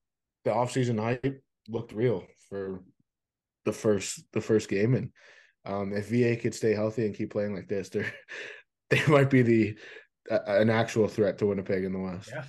the 0.45 0.51
offseason 0.51 1.01
hype 1.01 1.43
looked 1.69 1.93
real 1.93 2.27
for 2.51 2.83
the 3.65 3.73
first 3.73 4.23
the 4.33 4.41
first 4.41 4.69
game 4.69 4.95
and 4.95 5.11
um, 5.65 5.93
if 5.93 6.09
VA 6.09 6.37
could 6.37 6.55
stay 6.55 6.75
healthy 6.75 7.05
and 7.05 7.15
keep 7.15 7.31
playing 7.31 7.55
like 7.55 7.69
this, 7.69 7.89
they 7.91 8.07
they 8.91 9.05
might 9.07 9.31
be 9.31 9.43
the 9.43 9.79
uh, 10.31 10.39
an 10.47 10.71
actual 10.71 11.09
threat 11.09 11.39
to 11.39 11.47
Winnipeg 11.47 11.85
in 11.85 11.93
the 11.93 11.99
West. 11.99 12.31
Yeah, 12.33 12.45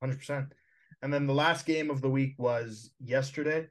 hundred 0.00 0.18
percent. 0.18 0.52
And 1.00 1.12
then 1.12 1.26
the 1.26 1.34
last 1.34 1.66
game 1.66 1.90
of 1.90 2.00
the 2.00 2.10
week 2.10 2.34
was 2.38 2.92
yesterday. 3.00 3.68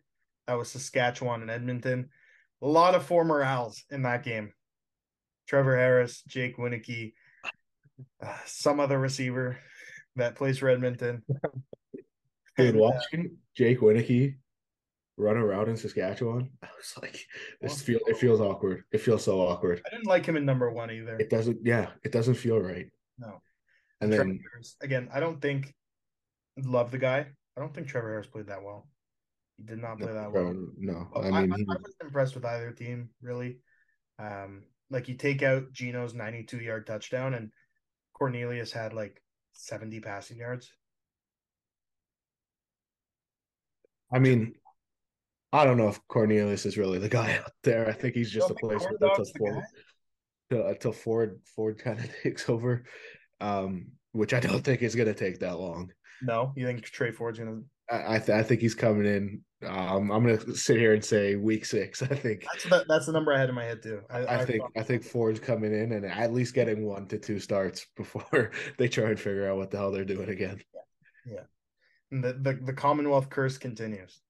That 0.48 0.58
was 0.58 0.70
Saskatchewan 0.70 1.42
and 1.42 1.52
Edmonton. 1.52 2.10
A 2.62 2.68
lot 2.68 2.96
of 2.96 3.06
former 3.06 3.42
Als 3.42 3.84
in 3.90 4.04
that 4.04 4.24
game. 4.24 4.52
Trevor 5.48 5.78
Harris, 5.78 6.22
Jake 6.28 6.58
Wieneke, 6.58 7.14
uh, 8.24 8.38
some 8.46 8.80
other 8.80 9.00
receiver 9.00 9.58
that 10.16 10.36
plays 10.36 10.58
for 10.58 10.70
Edmonton. 10.70 11.24
Dude, 12.58 12.76
uh, 12.76 12.80
watching 12.80 13.38
Jake 13.56 13.80
Wieneke 13.80 14.36
run 15.22 15.38
around 15.38 15.70
in 15.70 15.78
Saskatchewan, 15.78 16.50
I 16.64 16.68
was 16.76 16.94
like, 17.02 17.26
this 17.62 17.82
feel 17.82 18.00
it 18.08 18.18
feels 18.18 18.42
awkward. 18.42 18.84
It 18.92 19.00
feels 19.00 19.24
so 19.24 19.40
awkward. 19.40 19.82
I 19.86 19.90
didn't 19.90 20.08
like 20.08 20.26
him 20.26 20.36
in 20.36 20.46
number 20.46 20.72
one 20.72 20.92
either. 20.92 21.18
It 21.18 21.30
doesn't, 21.30 21.60
yeah, 21.64 21.90
it 22.04 22.12
doesn't 22.12 22.36
feel 22.36 22.60
right. 22.60 22.88
No. 23.20 23.42
And, 24.02 24.12
and 24.12 24.14
then 24.14 24.40
Harris, 24.52 24.76
again, 24.82 25.10
I 25.14 25.20
don't 25.20 25.40
think 25.42 25.74
love 26.58 26.92
the 26.92 26.98
guy. 26.98 27.28
I 27.56 27.60
don't 27.62 27.74
think 27.74 27.88
Trevor 27.88 28.10
Harris 28.10 28.28
played 28.28 28.48
that 28.48 28.64
well. 28.64 28.88
He 29.58 29.64
did 29.64 29.80
not 29.80 30.00
play 30.00 30.12
that 30.12 30.32
well. 30.32 30.56
No, 30.78 31.08
I 31.16 31.42
mean, 31.42 31.54
I, 31.54 31.58
he... 31.58 31.66
I 31.70 31.76
wasn't 31.76 31.96
impressed 32.02 32.36
with 32.36 32.46
either 32.46 32.72
team 32.72 33.10
really. 33.22 33.60
Um, 34.18 34.64
like 34.90 35.08
you 35.08 35.16
take 35.16 35.44
out 35.44 35.72
Geno's 35.72 36.14
92 36.14 36.58
yard 36.58 36.88
touchdown, 36.88 37.36
and 37.36 37.52
Cornelius 38.14 38.72
had 38.72 38.94
like 38.94 39.22
70 39.54 40.00
passing 40.00 40.38
yards. 40.38 40.72
I 44.12 44.20
mean, 44.20 44.56
I 45.54 45.66
don't 45.66 45.78
know 45.78 45.90
if 45.90 46.00
Cornelius 46.08 46.66
is 46.66 46.78
really 46.78 46.98
the 46.98 47.10
guy 47.10 47.38
out 47.38 47.52
there. 47.64 47.88
I 47.88 47.92
think 47.92 48.16
he's 48.16 48.32
just 48.32 48.50
a 48.50 48.54
placeholder 48.54 48.96
until 49.02 49.26
Ford, 49.38 49.64
until 50.50 50.92
Ford 50.94 51.40
Ford 51.56 51.80
kind 51.80 52.00
of 52.00 52.10
takes 52.24 52.50
over, 52.50 52.84
um, 53.42 53.88
which 54.14 54.34
I 54.34 54.40
don't 54.40 54.64
think 54.64 54.82
is 54.82 54.96
going 54.96 55.08
to 55.08 55.14
take 55.14 55.40
that 55.40 55.60
long. 55.60 55.92
No, 56.22 56.54
you 56.56 56.66
think 56.66 56.84
Tre 56.84 57.12
Ford's 57.12 57.40
going 57.40 57.52
to? 57.52 57.66
I 57.94 58.20
th- 58.20 58.30
I 58.30 58.44
think 58.44 58.62
he's 58.62 58.76
coming 58.76 59.06
in. 59.06 59.42
Um, 59.68 60.12
I'm 60.12 60.24
going 60.24 60.38
to 60.38 60.56
sit 60.56 60.78
here 60.78 60.94
and 60.94 61.04
say 61.04 61.36
week 61.36 61.66
six. 61.66 62.02
I 62.02 62.08
think 62.08 62.46
that's 62.50 62.64
the, 62.64 62.86
that's 62.88 63.06
the 63.08 63.12
number 63.12 63.34
I 63.34 63.40
had 63.40 63.50
in 63.50 63.56
my 63.56 63.66
head 63.66 63.84
too. 63.84 64.02
I, 64.10 64.20
I, 64.20 64.40
I 64.40 64.46
think 64.46 64.64
I 64.78 64.84
think 64.84 65.04
Ford's 65.04 65.42
coming 65.42 65.74
in 65.74 65.92
and 65.92 66.06
at 66.06 66.34
least 66.34 66.54
getting 66.54 66.86
one 66.86 67.08
to 67.08 67.18
two 67.18 67.40
starts 67.40 67.86
before 67.98 68.52
they 68.78 68.88
try 68.88 69.10
and 69.10 69.20
figure 69.20 69.50
out 69.50 69.58
what 69.58 69.72
the 69.72 69.78
hell 69.78 69.92
they're 69.92 70.06
doing 70.06 70.30
again. 70.30 70.62
Yeah, 70.74 71.34
yeah. 71.34 71.44
And 72.12 72.24
the, 72.24 72.34
the 72.34 72.54
the 72.68 72.74
Commonwealth 72.74 73.30
curse 73.30 73.58
continues. 73.58 74.22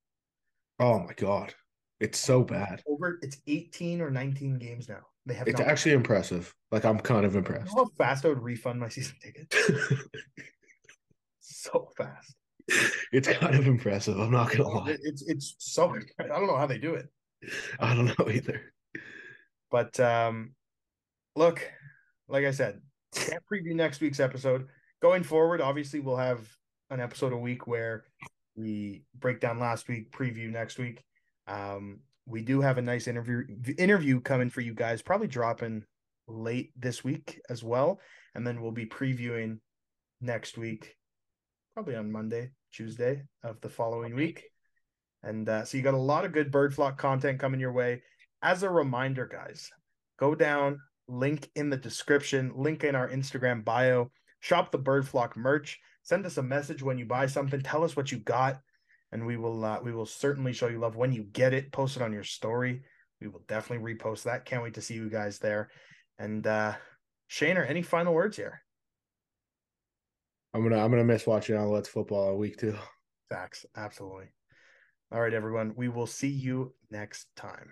Oh 0.82 1.00
my 1.00 1.14
god, 1.14 1.54
it's 2.00 2.18
so 2.18 2.44
bad. 2.44 2.82
Over, 2.88 3.20
it's 3.22 3.38
18 3.46 4.02
or 4.02 4.10
19 4.10 4.58
games 4.58 4.90
now. 4.90 5.02
They 5.28 5.36
have. 5.36 5.48
It's 5.48 5.62
actually 5.62 5.94
impressive. 5.94 6.54
Like 6.72 6.86
I'm 6.86 7.00
kind 7.00 7.24
of 7.24 7.36
impressed. 7.36 7.70
You 7.70 7.76
know 7.76 7.84
how 7.84 8.04
fast 8.04 8.26
I 8.26 8.30
would 8.30 8.42
refund 8.42 8.80
my 8.80 8.90
season 8.90 9.16
ticket. 9.22 9.54
so 11.40 11.90
fast. 11.96 12.36
It's 13.12 13.28
kind 13.28 13.56
of 13.56 13.68
impressive. 13.68 14.20
I'm 14.20 14.32
not 14.32 14.50
gonna 14.52 14.68
lie. 14.68 14.98
It's 15.04 15.22
it's 15.28 15.56
so. 15.60 15.96
I 16.20 16.24
don't 16.28 16.48
know 16.48 16.58
how 16.58 16.66
they 16.66 16.80
do 16.80 16.96
it. 16.96 17.08
I 17.80 17.94
don't 17.94 18.18
know 18.18 18.30
either. 18.32 18.74
But 19.70 20.00
um, 20.00 20.54
look, 21.36 21.62
like 22.28 22.46
I 22.46 22.52
said, 22.52 22.82
can't 23.14 23.44
preview 23.52 23.76
next 23.76 24.02
week's 24.02 24.20
episode. 24.20 24.68
Going 25.02 25.24
forward, 25.24 25.62
obviously, 25.62 26.00
we'll 26.00 26.18
have 26.18 26.48
an 26.90 27.00
episode 27.00 27.34
a 27.34 27.38
week 27.38 27.68
where 27.68 28.06
we 28.56 29.04
break 29.20 29.40
down 29.40 29.60
last 29.60 29.88
week, 29.88 30.12
preview 30.12 30.50
next 30.50 30.78
week. 30.78 31.04
Um, 31.48 32.00
we 32.26 32.42
do 32.42 32.62
have 32.62 32.78
a 32.78 32.82
nice 32.82 33.08
interview 33.08 33.44
interview 33.78 34.22
coming 34.22 34.50
for 34.50 34.62
you 34.62 34.74
guys, 34.74 35.02
probably 35.02 35.28
dropping 35.28 35.84
late 36.28 36.72
this 36.78 37.04
week 37.04 37.42
as 37.50 37.64
well, 37.64 38.00
and 38.36 38.46
then 38.46 38.62
we'll 38.62 38.72
be 38.72 38.86
previewing 38.86 39.60
next 40.22 40.58
week, 40.58 40.96
probably 41.74 41.96
on 41.96 42.12
Monday, 42.12 42.52
Tuesday 42.72 43.24
of 43.44 43.60
the 43.62 43.70
following 43.70 44.16
week. 44.16 44.46
And 45.24 45.48
uh, 45.50 45.66
so 45.66 45.78
you 45.78 45.84
got 45.84 45.94
a 45.94 45.98
lot 45.98 46.26
of 46.26 46.32
good 46.32 46.52
bird 46.52 46.74
flock 46.74 46.98
content 46.98 47.40
coming 47.40 47.60
your 47.60 47.74
way. 47.74 48.02
As 48.42 48.64
a 48.64 48.70
reminder, 48.70 49.28
guys, 49.28 49.70
go 50.20 50.34
down, 50.34 50.80
link 51.08 51.50
in 51.56 51.70
the 51.70 51.78
description, 51.78 52.52
link 52.56 52.84
in 52.84 52.96
our 52.96 53.10
Instagram 53.10 53.64
bio, 53.64 54.12
shop 54.40 54.72
the 54.72 54.78
bird 54.78 55.08
flock 55.08 55.38
merch 55.38 55.80
send 56.04 56.26
us 56.26 56.38
a 56.38 56.44
message 56.44 56.84
when 56.84 56.98
you 56.98 57.06
buy 57.06 57.26
something. 57.26 57.62
Tell 57.62 57.84
us 57.84 57.96
what 57.96 58.12
you 58.12 58.20
got, 58.20 58.60
and 59.12 59.26
we 59.26 59.38
will 59.38 59.64
uh, 59.64 59.80
we 59.84 59.92
will 59.92 60.06
certainly 60.06 60.54
show 60.54 60.68
you 60.68 60.80
love 60.80 60.96
when 60.96 61.12
you 61.12 61.24
get 61.24 61.54
it. 61.54 61.72
Post 61.72 61.98
it 61.98 62.02
on 62.02 62.14
your 62.14 62.24
story. 62.24 62.84
We 63.20 63.28
will 63.28 63.44
definitely 63.48 63.94
repost 63.94 64.24
that. 64.24 64.46
Can't 64.46 64.64
wait 64.64 64.74
to 64.76 64.82
see 64.82 64.96
you 64.96 65.10
guys 65.10 65.40
there. 65.40 65.70
And 66.18 66.46
uh 66.46 66.74
Shaner, 67.30 67.68
any 67.70 67.82
final 67.82 68.14
words 68.14 68.36
here? 68.36 68.62
I'm 70.54 70.64
gonna 70.64 70.84
I'm 70.84 70.92
gonna 70.92 71.04
miss 71.04 71.26
watching 71.26 71.56
on 71.56 71.70
Let's 71.70 71.90
Football 71.90 72.30
a 72.30 72.36
week 72.36 72.58
too. 72.58 72.76
Facts, 73.30 73.66
absolutely. 73.76 74.26
All 75.12 75.22
right, 75.22 75.34
everyone. 75.34 75.74
We 75.76 75.88
will 75.88 76.08
see 76.08 76.30
you 76.30 76.74
next 76.90 77.28
time. 77.36 77.72